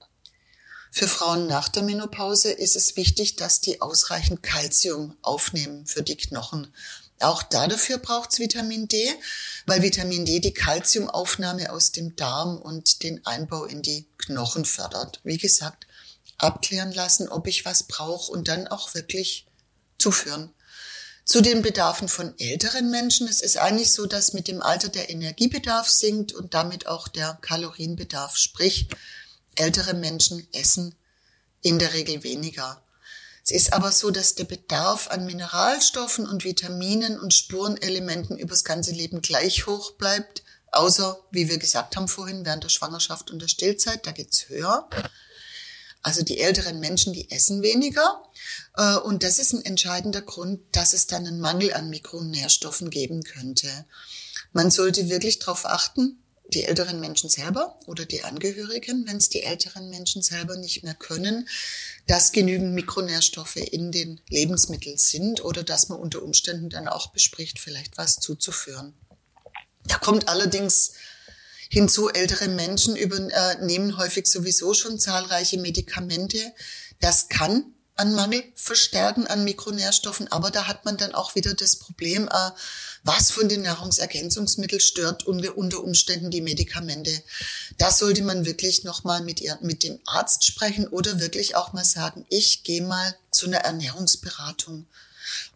Für 0.91 1.07
Frauen 1.07 1.47
nach 1.47 1.69
der 1.69 1.83
Menopause 1.83 2.51
ist 2.51 2.75
es 2.75 2.97
wichtig, 2.97 3.37
dass 3.37 3.61
die 3.61 3.81
ausreichend 3.81 4.43
Kalzium 4.43 5.17
aufnehmen 5.21 5.87
für 5.87 6.03
die 6.03 6.17
Knochen. 6.17 6.71
Auch 7.19 7.41
dafür 7.41 7.97
braucht 7.97 8.33
es 8.33 8.39
Vitamin 8.39 8.87
D, 8.87 9.11
weil 9.65 9.81
Vitamin 9.81 10.25
D 10.25 10.39
die 10.39 10.53
Kalziumaufnahme 10.53 11.71
aus 11.71 11.93
dem 11.93 12.15
Darm 12.15 12.57
und 12.57 13.01
den 13.01 13.25
Einbau 13.25 13.63
in 13.63 13.81
die 13.81 14.05
Knochen 14.17 14.65
fördert. 14.65 15.21
Wie 15.23 15.37
gesagt, 15.37 15.87
abklären 16.37 16.91
lassen, 16.91 17.29
ob 17.29 17.47
ich 17.47 17.65
was 17.65 17.83
brauche 17.83 18.31
und 18.31 18.49
dann 18.49 18.67
auch 18.67 18.93
wirklich 18.93 19.47
zuführen. 19.97 20.53
Zu 21.25 21.41
den 21.41 21.61
Bedarfen 21.61 22.09
von 22.09 22.37
älteren 22.37 22.91
Menschen. 22.91 23.27
Es 23.27 23.41
ist 23.41 23.57
eigentlich 23.57 23.91
so, 23.91 24.05
dass 24.05 24.33
mit 24.33 24.47
dem 24.47 24.61
Alter 24.61 24.89
der 24.89 25.09
Energiebedarf 25.09 25.89
sinkt 25.89 26.33
und 26.33 26.53
damit 26.53 26.87
auch 26.87 27.07
der 27.07 27.37
Kalorienbedarf. 27.41 28.35
Sprich, 28.35 28.87
ältere 29.55 29.93
Menschen 29.93 30.45
essen 30.51 30.95
in 31.61 31.79
der 31.79 31.93
Regel 31.93 32.23
weniger. 32.23 32.83
Es 33.45 33.51
ist 33.51 33.73
aber 33.73 33.91
so, 33.91 34.11
dass 34.11 34.35
der 34.35 34.45
Bedarf 34.45 35.09
an 35.09 35.25
Mineralstoffen 35.25 36.27
und 36.27 36.43
Vitaminen 36.43 37.19
und 37.19 37.33
Spurenelementen 37.33 38.37
übers 38.37 38.63
ganze 38.63 38.91
Leben 38.91 39.21
gleich 39.21 39.65
hoch 39.65 39.91
bleibt, 39.93 40.43
außer, 40.71 41.19
wie 41.31 41.49
wir 41.49 41.57
gesagt 41.57 41.95
haben 41.95 42.07
vorhin, 42.07 42.45
während 42.45 42.63
der 42.63 42.69
Schwangerschaft 42.69 43.31
und 43.31 43.41
der 43.41 43.47
Stillzeit, 43.47 44.05
da 44.05 44.11
geht's 44.11 44.49
höher. 44.49 44.89
Also 46.03 46.21
die 46.21 46.39
älteren 46.39 46.79
Menschen, 46.79 47.13
die 47.13 47.31
essen 47.31 47.63
weniger. 47.63 48.21
Äh, 48.75 48.97
und 48.97 49.23
das 49.23 49.39
ist 49.39 49.53
ein 49.53 49.65
entscheidender 49.65 50.21
Grund, 50.21 50.59
dass 50.73 50.93
es 50.93 51.07
dann 51.07 51.25
einen 51.25 51.39
Mangel 51.39 51.73
an 51.73 51.89
Mikronährstoffen 51.89 52.89
geben 52.89 53.23
könnte. 53.23 53.85
Man 54.51 54.69
sollte 54.69 55.09
wirklich 55.09 55.39
darauf 55.39 55.65
achten, 55.65 56.19
die 56.53 56.65
älteren 56.65 56.99
Menschen 56.99 57.29
selber 57.29 57.79
oder 57.87 58.05
die 58.05 58.23
Angehörigen, 58.23 59.07
wenn 59.07 59.17
es 59.17 59.29
die 59.29 59.43
älteren 59.43 59.89
Menschen 59.89 60.21
selber 60.21 60.57
nicht 60.57 60.83
mehr 60.83 60.93
können, 60.93 61.47
dass 62.05 62.33
genügend 62.33 62.73
Mikronährstoffe 62.73 63.55
in 63.55 63.91
den 63.91 64.19
Lebensmitteln 64.29 64.97
sind 64.97 65.43
oder 65.43 65.63
dass 65.63 65.89
man 65.89 65.99
unter 65.99 66.21
Umständen 66.21 66.69
dann 66.69 66.87
auch 66.87 67.07
bespricht, 67.07 67.59
vielleicht 67.59 67.97
was 67.97 68.17
zuzuführen. 68.17 68.93
Da 69.85 69.97
kommt 69.97 70.27
allerdings 70.27 70.93
Hinzu, 71.73 72.09
ältere 72.09 72.49
Menschen 72.49 72.95
übernehmen 72.95 73.97
häufig 73.97 74.27
sowieso 74.27 74.75
schon 74.75 74.99
zahlreiche 74.99 75.57
Medikamente. 75.57 76.53
Das 76.99 77.29
kann 77.29 77.73
an 77.95 78.13
Mangel 78.13 78.43
verstärken 78.53 79.25
an 79.25 79.43
Mikronährstoffen, 79.43 80.31
aber 80.31 80.51
da 80.51 80.67
hat 80.67 80.85
man 80.85 80.97
dann 80.97 81.15
auch 81.15 81.33
wieder 81.33 81.55
das 81.55 81.77
Problem, 81.77 82.27
äh, 82.27 82.51
was 83.01 83.31
von 83.31 83.49
den 83.49 83.63
Nahrungsergänzungsmitteln 83.63 84.81
stört 84.81 85.25
unter 85.25 85.83
Umständen 85.83 86.29
die 86.29 86.41
Medikamente. 86.41 87.23
Da 87.79 87.89
sollte 87.89 88.21
man 88.21 88.45
wirklich 88.45 88.83
nochmal 88.83 89.23
mit, 89.23 89.41
mit 89.61 89.81
dem 89.81 89.99
Arzt 90.05 90.45
sprechen 90.45 90.87
oder 90.87 91.19
wirklich 91.19 91.55
auch 91.55 91.73
mal 91.73 91.85
sagen, 91.85 92.23
ich 92.29 92.61
gehe 92.61 92.83
mal 92.83 93.15
zu 93.31 93.47
einer 93.47 93.61
Ernährungsberatung. 93.61 94.85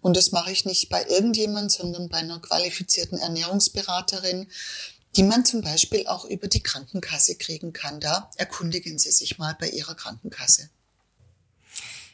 Und 0.01 0.17
das 0.17 0.31
mache 0.31 0.51
ich 0.51 0.65
nicht 0.65 0.89
bei 0.89 1.05
irgendjemand, 1.05 1.71
sondern 1.71 2.09
bei 2.09 2.17
einer 2.17 2.39
qualifizierten 2.39 3.19
Ernährungsberaterin, 3.19 4.47
die 5.17 5.23
man 5.23 5.43
zum 5.43 5.61
Beispiel 5.61 6.05
auch 6.07 6.25
über 6.25 6.47
die 6.47 6.61
Krankenkasse 6.61 7.35
kriegen 7.35 7.73
kann. 7.73 7.99
Da 7.99 8.29
erkundigen 8.37 8.99
Sie 8.99 9.11
sich 9.11 9.39
mal 9.39 9.57
bei 9.59 9.67
Ihrer 9.69 9.95
Krankenkasse. 9.95 10.69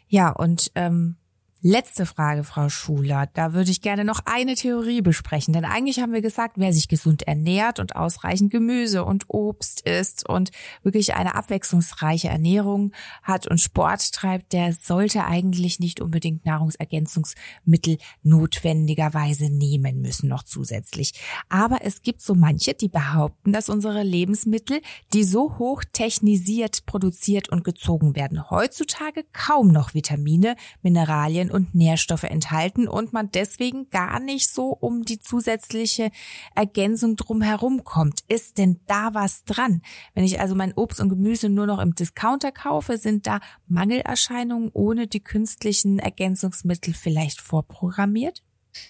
Ja, 0.08 0.30
und 0.30 0.72
ähm, 0.76 1.18
Letzte 1.66 2.06
Frage, 2.06 2.44
Frau 2.44 2.68
Schuler. 2.68 3.30
Da 3.34 3.54
würde 3.54 3.72
ich 3.72 3.80
gerne 3.80 4.04
noch 4.04 4.20
eine 4.26 4.56
Theorie 4.56 5.02
besprechen. 5.02 5.54
Denn 5.54 5.64
eigentlich 5.64 6.02
haben 6.02 6.12
wir 6.12 6.20
gesagt, 6.20 6.58
wer 6.58 6.74
sich 6.74 6.90
gesund 6.90 7.24
ernährt 7.24 7.80
und 7.80 7.96
ausreichend 7.96 8.52
Gemüse 8.52 9.06
und 9.06 9.24
Obst 9.30 9.80
isst 9.88 10.28
und 10.28 10.52
wirklich 10.84 11.16
eine 11.16 11.36
abwechslungsreiche 11.36 12.28
Ernährung 12.28 12.92
hat 13.22 13.48
und 13.48 13.62
Sport 13.62 14.12
treibt, 14.12 14.52
der 14.52 14.74
sollte 14.74 15.24
eigentlich 15.24 15.80
nicht 15.80 16.02
unbedingt 16.02 16.46
Nahrungsergänzungsmittel 16.46 17.98
notwendigerweise 18.24 19.46
nehmen 19.50 20.02
müssen 20.02 20.28
noch 20.28 20.44
zusätzlich. 20.44 21.14
Aber 21.48 21.78
es 21.84 22.02
gibt 22.02 22.22
so 22.22 22.36
manche, 22.36 22.74
die 22.74 22.90
behaupten, 22.90 23.54
dass 23.54 23.70
unsere 23.70 24.04
Lebensmittel, 24.04 24.82
die 25.14 25.24
so 25.24 25.58
hoch 25.60 25.84
technisiert 25.94 26.86
produziert 26.86 27.48
und 27.48 27.64
gezogen 27.64 28.18
werden, 28.18 28.50
heutzutage 28.50 29.24
kaum 29.32 29.70
noch 29.70 29.94
Vitamine, 29.94 30.58
Mineralien 30.82 31.53
und 31.54 31.74
Nährstoffe 31.76 32.24
enthalten 32.24 32.88
und 32.88 33.14
man 33.14 33.32
deswegen 33.32 33.90
gar 33.90 34.20
nicht 34.20 34.50
so 34.50 34.70
um 34.70 35.04
die 35.04 35.20
zusätzliche 35.20 36.12
Ergänzung 36.56 37.16
drumherum 37.16 37.84
kommt. 37.84 38.22
Ist 38.28 38.58
denn 38.58 38.80
da 38.88 39.14
was 39.14 39.44
dran? 39.46 39.82
Wenn 40.14 40.24
ich 40.24 40.40
also 40.40 40.56
mein 40.56 40.74
Obst 40.74 41.00
und 41.00 41.10
Gemüse 41.10 41.50
nur 41.50 41.68
noch 41.68 41.80
im 41.80 41.96
Discounter 41.96 42.52
kaufe, 42.52 42.98
sind 42.98 43.28
da 43.28 43.40
Mangelerscheinungen 43.68 44.72
ohne 44.74 45.08
die 45.08 45.22
künstlichen 45.22 46.00
Ergänzungsmittel 46.00 46.94
vielleicht 46.94 47.42
vorprogrammiert? 47.42 48.44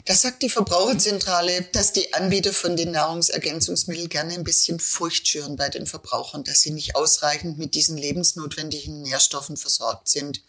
Das 0.05 0.21
sagt 0.21 0.41
die 0.41 0.49
Verbraucherzentrale, 0.49 1.63
dass 1.73 1.91
die 1.91 2.13
Anbieter 2.13 2.53
von 2.53 2.75
den 2.75 2.91
Nahrungsergänzungsmitteln 2.91 4.09
gerne 4.09 4.33
ein 4.33 4.43
bisschen 4.43 4.79
Furcht 4.79 5.27
schüren 5.27 5.55
bei 5.55 5.69
den 5.69 5.85
Verbrauchern, 5.85 6.43
dass 6.43 6.61
sie 6.61 6.71
nicht 6.71 6.95
ausreichend 6.95 7.57
mit 7.57 7.75
diesen 7.75 7.97
lebensnotwendigen 7.97 9.01
Nährstoffen 9.01 9.57
versorgt 9.57 10.09
sind. 10.09 10.41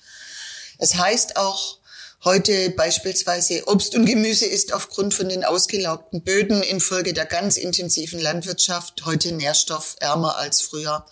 Es 0.79 0.97
heißt 0.97 1.37
auch, 1.37 1.79
Heute 2.25 2.71
beispielsweise 2.71 3.69
Obst 3.69 3.95
und 3.95 4.07
Gemüse 4.07 4.47
ist 4.47 4.73
aufgrund 4.73 5.13
von 5.13 5.29
den 5.29 5.45
ausgelaugten 5.45 6.23
Böden 6.23 6.63
infolge 6.63 7.13
der 7.13 7.27
ganz 7.27 7.59
intensiven 7.59 8.19
Landwirtschaft 8.19 9.05
heute 9.05 9.33
nährstoffärmer 9.33 10.39
als 10.39 10.63
früher. 10.63 11.05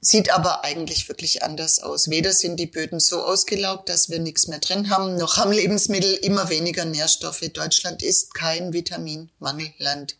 Sieht 0.00 0.32
aber 0.32 0.64
eigentlich 0.64 1.08
wirklich 1.08 1.44
anders 1.44 1.78
aus. 1.78 2.10
Weder 2.10 2.32
sind 2.32 2.56
die 2.56 2.66
Böden 2.66 2.98
so 2.98 3.22
ausgelaugt, 3.22 3.88
dass 3.88 4.10
wir 4.10 4.18
nichts 4.18 4.48
mehr 4.48 4.58
drin 4.58 4.90
haben, 4.90 5.14
noch 5.14 5.36
haben 5.36 5.52
Lebensmittel 5.52 6.14
immer 6.14 6.50
weniger 6.50 6.84
Nährstoffe. 6.84 7.44
Deutschland 7.52 8.02
ist 8.02 8.34
kein 8.34 8.72
Vitaminmangelland. 8.72 10.16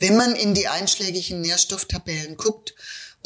Wenn 0.00 0.16
man 0.16 0.34
in 0.34 0.54
die 0.54 0.66
einschlägigen 0.66 1.40
Nährstofftabellen 1.40 2.36
guckt, 2.36 2.74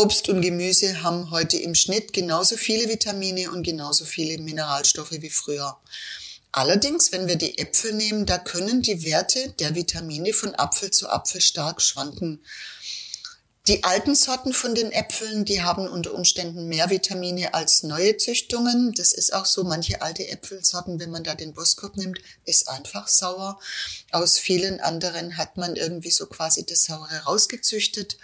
Obst 0.00 0.28
und 0.28 0.42
Gemüse 0.42 1.02
haben 1.02 1.32
heute 1.32 1.56
im 1.56 1.74
Schnitt 1.74 2.12
genauso 2.12 2.56
viele 2.56 2.88
Vitamine 2.88 3.50
und 3.50 3.64
genauso 3.64 4.04
viele 4.04 4.40
Mineralstoffe 4.40 5.10
wie 5.10 5.28
früher. 5.28 5.76
Allerdings, 6.52 7.10
wenn 7.10 7.26
wir 7.26 7.34
die 7.34 7.58
Äpfel 7.58 7.92
nehmen, 7.94 8.24
da 8.24 8.38
können 8.38 8.80
die 8.80 9.04
Werte 9.04 9.52
der 9.58 9.74
Vitamine 9.74 10.32
von 10.32 10.54
Apfel 10.54 10.92
zu 10.92 11.08
Apfel 11.08 11.40
stark 11.40 11.82
schwanken. 11.82 12.44
Die 13.66 13.82
alten 13.82 14.14
Sorten 14.14 14.52
von 14.52 14.76
den 14.76 14.92
Äpfeln, 14.92 15.44
die 15.44 15.62
haben 15.62 15.88
unter 15.88 16.14
Umständen 16.14 16.68
mehr 16.68 16.90
Vitamine 16.90 17.52
als 17.52 17.82
neue 17.82 18.16
Züchtungen. 18.16 18.94
Das 18.94 19.12
ist 19.12 19.34
auch 19.34 19.46
so. 19.46 19.64
Manche 19.64 20.00
alte 20.00 20.28
Äpfelsorten, 20.28 21.00
wenn 21.00 21.10
man 21.10 21.24
da 21.24 21.34
den 21.34 21.54
Boskop 21.54 21.96
nimmt, 21.96 22.20
ist 22.44 22.68
einfach 22.68 23.08
sauer. 23.08 23.58
Aus 24.12 24.38
vielen 24.38 24.78
anderen 24.78 25.36
hat 25.36 25.56
man 25.56 25.74
irgendwie 25.74 26.12
so 26.12 26.26
quasi 26.26 26.64
das 26.64 26.84
Saure 26.84 27.24
rausgezüchtet. 27.24 28.16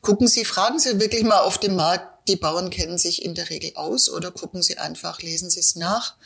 Gucken 0.00 0.28
Sie, 0.28 0.44
fragen 0.44 0.78
Sie 0.78 1.00
wirklich 1.00 1.24
mal 1.24 1.40
auf 1.40 1.58
dem 1.58 1.76
Markt, 1.76 2.28
die 2.28 2.36
Bauern 2.36 2.70
kennen 2.70 2.98
sich 2.98 3.22
in 3.22 3.34
der 3.34 3.50
Regel 3.50 3.72
aus 3.74 4.08
oder 4.08 4.30
gucken 4.30 4.62
Sie 4.62 4.78
einfach, 4.78 5.22
lesen 5.22 5.50
Sie 5.50 5.60
es 5.60 5.76
nach. 5.76 6.16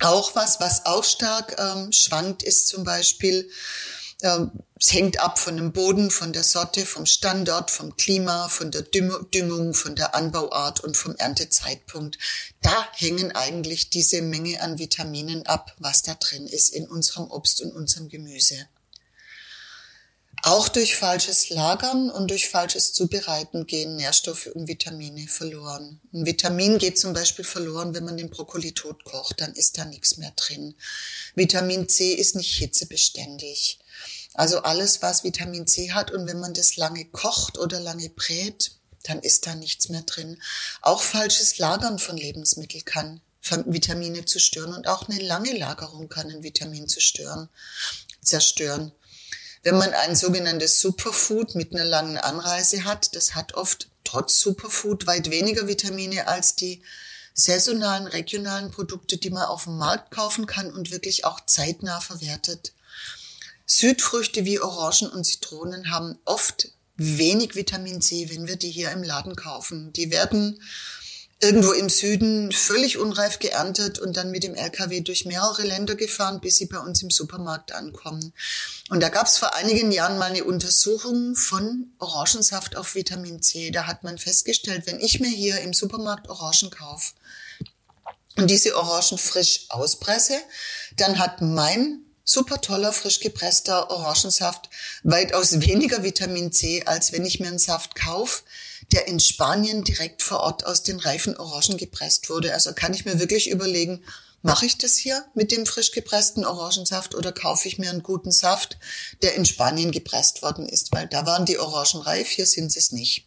Auch 0.00 0.34
was, 0.34 0.60
was 0.60 0.86
auch 0.86 1.04
stark 1.04 1.56
ähm, 1.58 1.92
schwankt, 1.92 2.42
ist 2.42 2.68
zum 2.68 2.84
Beispiel 2.84 3.48
Ähm, 4.22 4.52
es 4.78 4.92
hängt 4.92 5.20
ab 5.20 5.38
von 5.38 5.56
dem 5.56 5.72
Boden, 5.72 6.10
von 6.10 6.32
der 6.32 6.44
Sorte, 6.44 6.86
vom 6.86 7.06
Standort, 7.06 7.70
vom 7.70 7.96
Klima, 7.96 8.48
von 8.48 8.70
der 8.70 8.82
Düngung, 8.82 9.74
von 9.74 9.96
der 9.96 10.14
Anbauart 10.14 10.80
und 10.80 10.96
vom 10.96 11.14
Erntezeitpunkt. 11.16 12.18
Da 12.62 12.86
hängen 12.94 13.32
eigentlich 13.32 13.90
diese 13.90 14.22
Menge 14.22 14.60
an 14.60 14.78
Vitaminen 14.78 15.46
ab, 15.46 15.74
was 15.78 16.02
da 16.02 16.14
drin 16.14 16.46
ist 16.46 16.68
in 16.70 16.88
unserem 16.88 17.30
Obst 17.30 17.62
und 17.62 17.72
unserem 17.72 18.08
Gemüse. 18.08 18.68
Auch 20.44 20.68
durch 20.68 20.96
falsches 20.96 21.50
Lagern 21.50 22.10
und 22.10 22.28
durch 22.28 22.48
falsches 22.48 22.92
Zubereiten 22.92 23.64
gehen 23.64 23.94
Nährstoffe 23.94 24.46
und 24.46 24.66
Vitamine 24.66 25.28
verloren. 25.28 26.00
Ein 26.12 26.26
Vitamin 26.26 26.78
geht 26.78 26.98
zum 26.98 27.12
Beispiel 27.12 27.44
verloren, 27.44 27.94
wenn 27.94 28.04
man 28.04 28.16
den 28.16 28.28
Brokkoli 28.28 28.72
tot 28.72 29.04
kocht, 29.04 29.40
dann 29.40 29.52
ist 29.54 29.78
da 29.78 29.84
nichts 29.84 30.16
mehr 30.16 30.32
drin. 30.34 30.74
Vitamin 31.36 31.88
C 31.88 32.12
ist 32.14 32.34
nicht 32.34 32.56
hitzebeständig. 32.56 33.78
Also 34.34 34.62
alles, 34.62 35.00
was 35.00 35.22
Vitamin 35.22 35.68
C 35.68 35.92
hat 35.92 36.10
und 36.10 36.26
wenn 36.26 36.40
man 36.40 36.54
das 36.54 36.74
lange 36.74 37.04
kocht 37.04 37.56
oder 37.56 37.78
lange 37.78 38.08
brät, 38.08 38.72
dann 39.04 39.20
ist 39.20 39.46
da 39.46 39.54
nichts 39.54 39.90
mehr 39.90 40.02
drin. 40.02 40.42
Auch 40.80 41.02
falsches 41.02 41.58
Lagern 41.58 42.00
von 42.00 42.16
Lebensmitteln 42.16 42.84
kann 42.84 43.20
Vitamine 43.66 44.24
zerstören 44.24 44.74
und 44.74 44.88
auch 44.88 45.08
eine 45.08 45.20
lange 45.20 45.56
Lagerung 45.56 46.08
kann 46.08 46.30
ein 46.30 46.42
Vitamin 46.42 46.88
zerstören. 46.88 47.48
zerstören. 48.22 48.92
Wenn 49.62 49.78
man 49.78 49.94
ein 49.94 50.16
sogenanntes 50.16 50.80
Superfood 50.80 51.54
mit 51.54 51.72
einer 51.72 51.84
langen 51.84 52.18
Anreise 52.18 52.84
hat, 52.84 53.14
das 53.14 53.36
hat 53.36 53.54
oft 53.54 53.88
trotz 54.02 54.40
Superfood 54.40 55.06
weit 55.06 55.30
weniger 55.30 55.68
Vitamine 55.68 56.26
als 56.26 56.56
die 56.56 56.82
saisonalen, 57.32 58.08
regionalen 58.08 58.72
Produkte, 58.72 59.18
die 59.18 59.30
man 59.30 59.44
auf 59.44 59.64
dem 59.64 59.78
Markt 59.78 60.10
kaufen 60.10 60.46
kann 60.46 60.72
und 60.72 60.90
wirklich 60.90 61.24
auch 61.24 61.40
zeitnah 61.46 62.00
verwertet. 62.00 62.72
Südfrüchte 63.64 64.44
wie 64.44 64.60
Orangen 64.60 65.10
und 65.10 65.24
Zitronen 65.24 65.90
haben 65.90 66.18
oft 66.24 66.68
wenig 66.96 67.54
Vitamin 67.54 68.02
C, 68.02 68.28
wenn 68.30 68.48
wir 68.48 68.56
die 68.56 68.70
hier 68.70 68.90
im 68.90 69.02
Laden 69.02 69.36
kaufen. 69.36 69.92
Die 69.92 70.10
werden 70.10 70.60
irgendwo 71.42 71.72
im 71.72 71.88
Süden 71.88 72.52
völlig 72.52 72.98
unreif 72.98 73.40
geerntet 73.40 73.98
und 73.98 74.16
dann 74.16 74.30
mit 74.30 74.44
dem 74.44 74.54
LKW 74.54 75.00
durch 75.00 75.26
mehrere 75.26 75.62
Länder 75.62 75.96
gefahren, 75.96 76.40
bis 76.40 76.56
sie 76.56 76.66
bei 76.66 76.78
uns 76.78 77.02
im 77.02 77.10
Supermarkt 77.10 77.72
ankommen. 77.72 78.32
Und 78.90 79.02
da 79.02 79.08
gab 79.08 79.26
es 79.26 79.38
vor 79.38 79.54
einigen 79.56 79.90
Jahren 79.90 80.18
mal 80.18 80.30
eine 80.30 80.44
Untersuchung 80.44 81.34
von 81.34 81.92
Orangensaft 81.98 82.76
auf 82.76 82.94
Vitamin 82.94 83.42
C. 83.42 83.72
Da 83.72 83.88
hat 83.88 84.04
man 84.04 84.18
festgestellt, 84.18 84.86
wenn 84.86 85.00
ich 85.00 85.18
mir 85.18 85.30
hier 85.30 85.60
im 85.60 85.74
Supermarkt 85.74 86.28
Orangen 86.28 86.70
kaufe 86.70 87.14
und 88.36 88.48
diese 88.48 88.76
Orangen 88.76 89.18
frisch 89.18 89.66
auspresse, 89.68 90.38
dann 90.96 91.18
hat 91.18 91.40
mein 91.40 92.04
super 92.24 92.60
toller, 92.60 92.92
frisch 92.92 93.18
gepresster 93.18 93.90
Orangensaft 93.90 94.70
weitaus 95.02 95.60
weniger 95.60 96.04
Vitamin 96.04 96.52
C, 96.52 96.84
als 96.86 97.12
wenn 97.12 97.24
ich 97.24 97.40
mir 97.40 97.48
einen 97.48 97.58
Saft 97.58 97.96
kaufe, 97.96 98.42
der 98.90 99.06
in 99.06 99.20
Spanien 99.20 99.84
direkt 99.84 100.22
vor 100.22 100.40
Ort 100.40 100.66
aus 100.66 100.82
den 100.82 100.98
reifen 100.98 101.36
Orangen 101.36 101.76
gepresst 101.76 102.28
wurde. 102.28 102.52
Also 102.52 102.72
kann 102.72 102.94
ich 102.94 103.04
mir 103.04 103.18
wirklich 103.18 103.50
überlegen, 103.50 104.02
mache 104.42 104.66
ich 104.66 104.78
das 104.78 104.96
hier 104.96 105.24
mit 105.34 105.52
dem 105.52 105.66
frisch 105.66 105.92
gepressten 105.92 106.44
Orangensaft 106.44 107.14
oder 107.14 107.32
kaufe 107.32 107.68
ich 107.68 107.78
mir 107.78 107.90
einen 107.90 108.02
guten 108.02 108.32
Saft, 108.32 108.76
der 109.22 109.34
in 109.34 109.44
Spanien 109.44 109.92
gepresst 109.92 110.42
worden 110.42 110.68
ist, 110.68 110.92
weil 110.92 111.06
da 111.06 111.26
waren 111.26 111.46
die 111.46 111.58
Orangen 111.58 112.02
reif, 112.02 112.28
hier 112.28 112.46
sind 112.46 112.72
sie 112.72 112.80
es 112.80 112.92
nicht. 112.92 113.26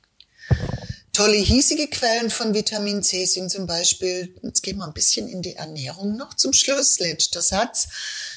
Tolle 1.15 1.37
hiesige 1.37 1.87
Quellen 1.87 2.29
von 2.29 2.53
Vitamin 2.53 3.01
C 3.01 3.23
sind 3.23 3.49
zum 3.49 3.65
Beispiel, 3.65 4.35
jetzt 4.43 4.61
gehen 4.63 4.79
wir 4.79 4.85
ein 4.85 4.93
bisschen 4.93 5.29
in 5.29 5.41
die 5.41 5.55
Ernährung 5.55 6.17
noch 6.17 6.33
zum 6.33 6.51
Schluss, 6.51 6.99
letzter 6.99 7.41
Satz. 7.41 7.87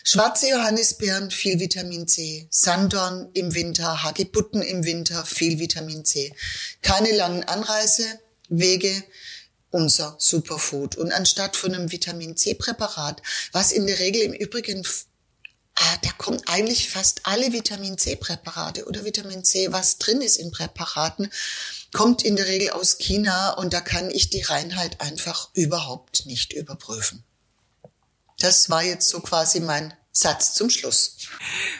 Schwarze 0.05 0.49
Johannisbeeren, 0.51 1.33
viel 1.33 1.59
Vitamin 1.59 2.07
C. 2.07 2.47
Sanddorn 2.53 3.31
im 3.35 3.53
Winter, 3.57 4.05
Hagebutten 4.05 4.63
im 4.63 4.85
Winter, 4.85 5.25
viel 5.25 5.59
Vitamin 5.59 6.05
C. 6.05 6.33
Keine 6.81 7.11
langen 7.11 7.43
Anreisewege, 7.43 9.03
unser 9.73 10.15
Superfood. 10.21 10.95
Und 10.95 11.11
anstatt 11.11 11.57
von 11.57 11.75
einem 11.75 11.91
Vitamin 11.91 12.37
C-Präparat, 12.37 13.23
was 13.51 13.73
in 13.73 13.89
der 13.89 13.99
Regel 13.99 14.23
im 14.23 14.35
Übrigen 14.35 14.87
da 16.03 16.11
kommen 16.19 16.41
eigentlich 16.47 16.91
fast 16.91 17.21
alle 17.25 17.53
Vitamin 17.53 17.99
C-Präparate 17.99 18.87
oder 18.87 19.05
Vitamin 19.05 19.45
C, 19.45 19.73
was 19.73 19.99
drin 19.99 20.21
ist 20.21 20.37
in 20.37 20.51
Präparaten, 20.51 21.31
kommt 21.93 22.23
in 22.23 22.37
der 22.37 22.47
Regel 22.47 22.71
aus 22.71 22.99
China 22.99 23.53
und 23.55 23.73
da 23.73 23.81
kann 23.81 24.11
ich 24.11 24.31
die 24.31 24.43
Reinheit 24.43 25.01
einfach 25.01 25.51
überhaupt 25.55 26.27
nicht 26.27 26.53
überprüfen. 26.53 27.25
Das 28.39 28.71
war 28.71 28.83
jetzt 28.83 29.09
so 29.09 29.21
quasi 29.21 29.61
mein 29.61 29.93
Satz 30.19 30.55
zum 30.55 30.69
Schluss. 30.69 31.17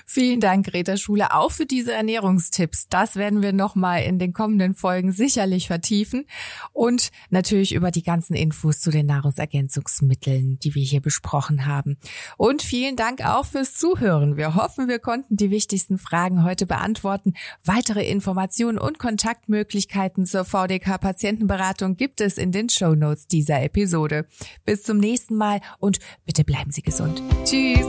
Vielen 0.07 0.41
Dank, 0.41 0.67
Greta 0.67 0.97
Schule, 0.97 1.35
auch 1.35 1.51
für 1.51 1.67
diese 1.67 1.93
Ernährungstipps. 1.93 2.87
Das 2.89 3.17
werden 3.17 3.43
wir 3.43 3.53
nochmal 3.53 4.03
in 4.05 4.21
den 4.21 4.33
kommenden 4.33 4.75
Folgen 4.75 5.11
sicherlich 5.11 5.67
vertiefen. 5.67 6.25
Und 6.73 7.11
natürlich 7.31 7.75
über 7.75 7.91
die 7.91 8.05
ganzen 8.05 8.35
Infos 8.35 8.79
zu 8.81 8.93
den 8.93 9.07
Nahrungsergänzungsmitteln, 9.07 10.61
die 10.61 10.77
wir 10.77 10.85
hier 10.85 11.01
besprochen 11.01 11.67
haben. 11.67 11.99
Und 12.37 12.63
vielen 12.63 12.95
Dank 12.95 13.25
auch 13.25 13.45
fürs 13.45 13.75
Zuhören. 13.75 14.37
Wir 14.37 14.55
hoffen, 14.55 14.87
wir 14.87 15.01
konnten 15.01 15.37
die 15.37 15.51
wichtigsten 15.51 15.99
Fragen 15.99 16.45
heute 16.45 16.67
beantworten. 16.67 17.35
Weitere 17.65 18.09
Informationen 18.09 18.79
und 18.79 19.01
Kontaktmöglichkeiten 19.01 20.27
zur 20.27 20.45
VDK-Patientenberatung 20.45 21.97
gibt 21.97 22.21
es 22.21 22.39
in 22.39 22.53
den 22.53 22.69
Show 22.69 22.95
Notes 22.95 23.27
dieser 23.27 23.63
Episode. 23.63 24.27
Bis 24.65 24.85
zum 24.85 24.99
nächsten 24.99 25.35
Mal 25.35 25.61
und 25.81 25.99
bitte 26.25 26.45
bleiben 26.45 26.71
Sie 26.71 26.83
gesund. 26.83 27.21
Tschüss! 27.45 27.87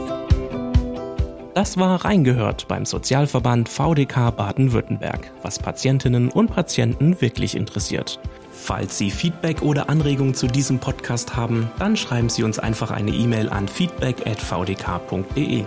Das 1.55 1.77
war 1.77 2.05
Reingehört 2.05 2.67
beim 2.67 2.85
Sozialverband 2.85 3.69
VDK 3.69 4.31
Baden-Württemberg, 4.35 5.31
was 5.41 5.57
Patientinnen 5.57 6.29
und 6.29 6.49
Patienten 6.49 7.19
wirklich 7.21 7.55
interessiert. 7.55 8.19
Falls 8.51 8.97
Sie 8.97 9.09
Feedback 9.09 9.61
oder 9.61 9.89
Anregungen 9.89 10.35
zu 10.35 10.45
diesem 10.47 10.79
Podcast 10.79 11.35
haben, 11.35 11.71
dann 11.79 11.97
schreiben 11.97 12.29
Sie 12.29 12.43
uns 12.43 12.59
einfach 12.59 12.91
eine 12.91 13.11
E-Mail 13.11 13.49
an 13.49 13.67
feedback@vdk.de. 13.67 15.63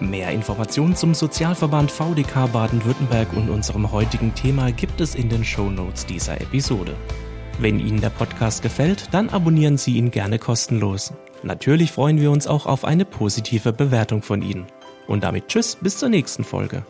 Mehr 0.00 0.30
Informationen 0.30 0.96
zum 0.96 1.14
Sozialverband 1.14 1.90
VDK 1.90 2.46
Baden-Württemberg 2.52 3.32
und 3.34 3.48
unserem 3.48 3.92
heutigen 3.92 4.34
Thema 4.34 4.72
gibt 4.72 5.00
es 5.00 5.14
in 5.14 5.28
den 5.28 5.44
Show 5.44 5.70
Notes 5.70 6.04
dieser 6.06 6.40
Episode. 6.40 6.96
Wenn 7.58 7.78
Ihnen 7.78 8.00
der 8.00 8.10
Podcast 8.10 8.62
gefällt, 8.62 9.08
dann 9.12 9.28
abonnieren 9.28 9.76
Sie 9.76 9.98
ihn 9.98 10.10
gerne 10.10 10.38
kostenlos. 10.38 11.12
Natürlich 11.42 11.92
freuen 11.92 12.18
wir 12.18 12.30
uns 12.30 12.46
auch 12.46 12.66
auf 12.66 12.84
eine 12.84 13.04
positive 13.04 13.72
Bewertung 13.72 14.22
von 14.22 14.42
Ihnen. 14.42 14.66
Und 15.10 15.24
damit 15.24 15.48
tschüss, 15.48 15.74
bis 15.74 15.98
zur 15.98 16.08
nächsten 16.08 16.44
Folge. 16.44 16.84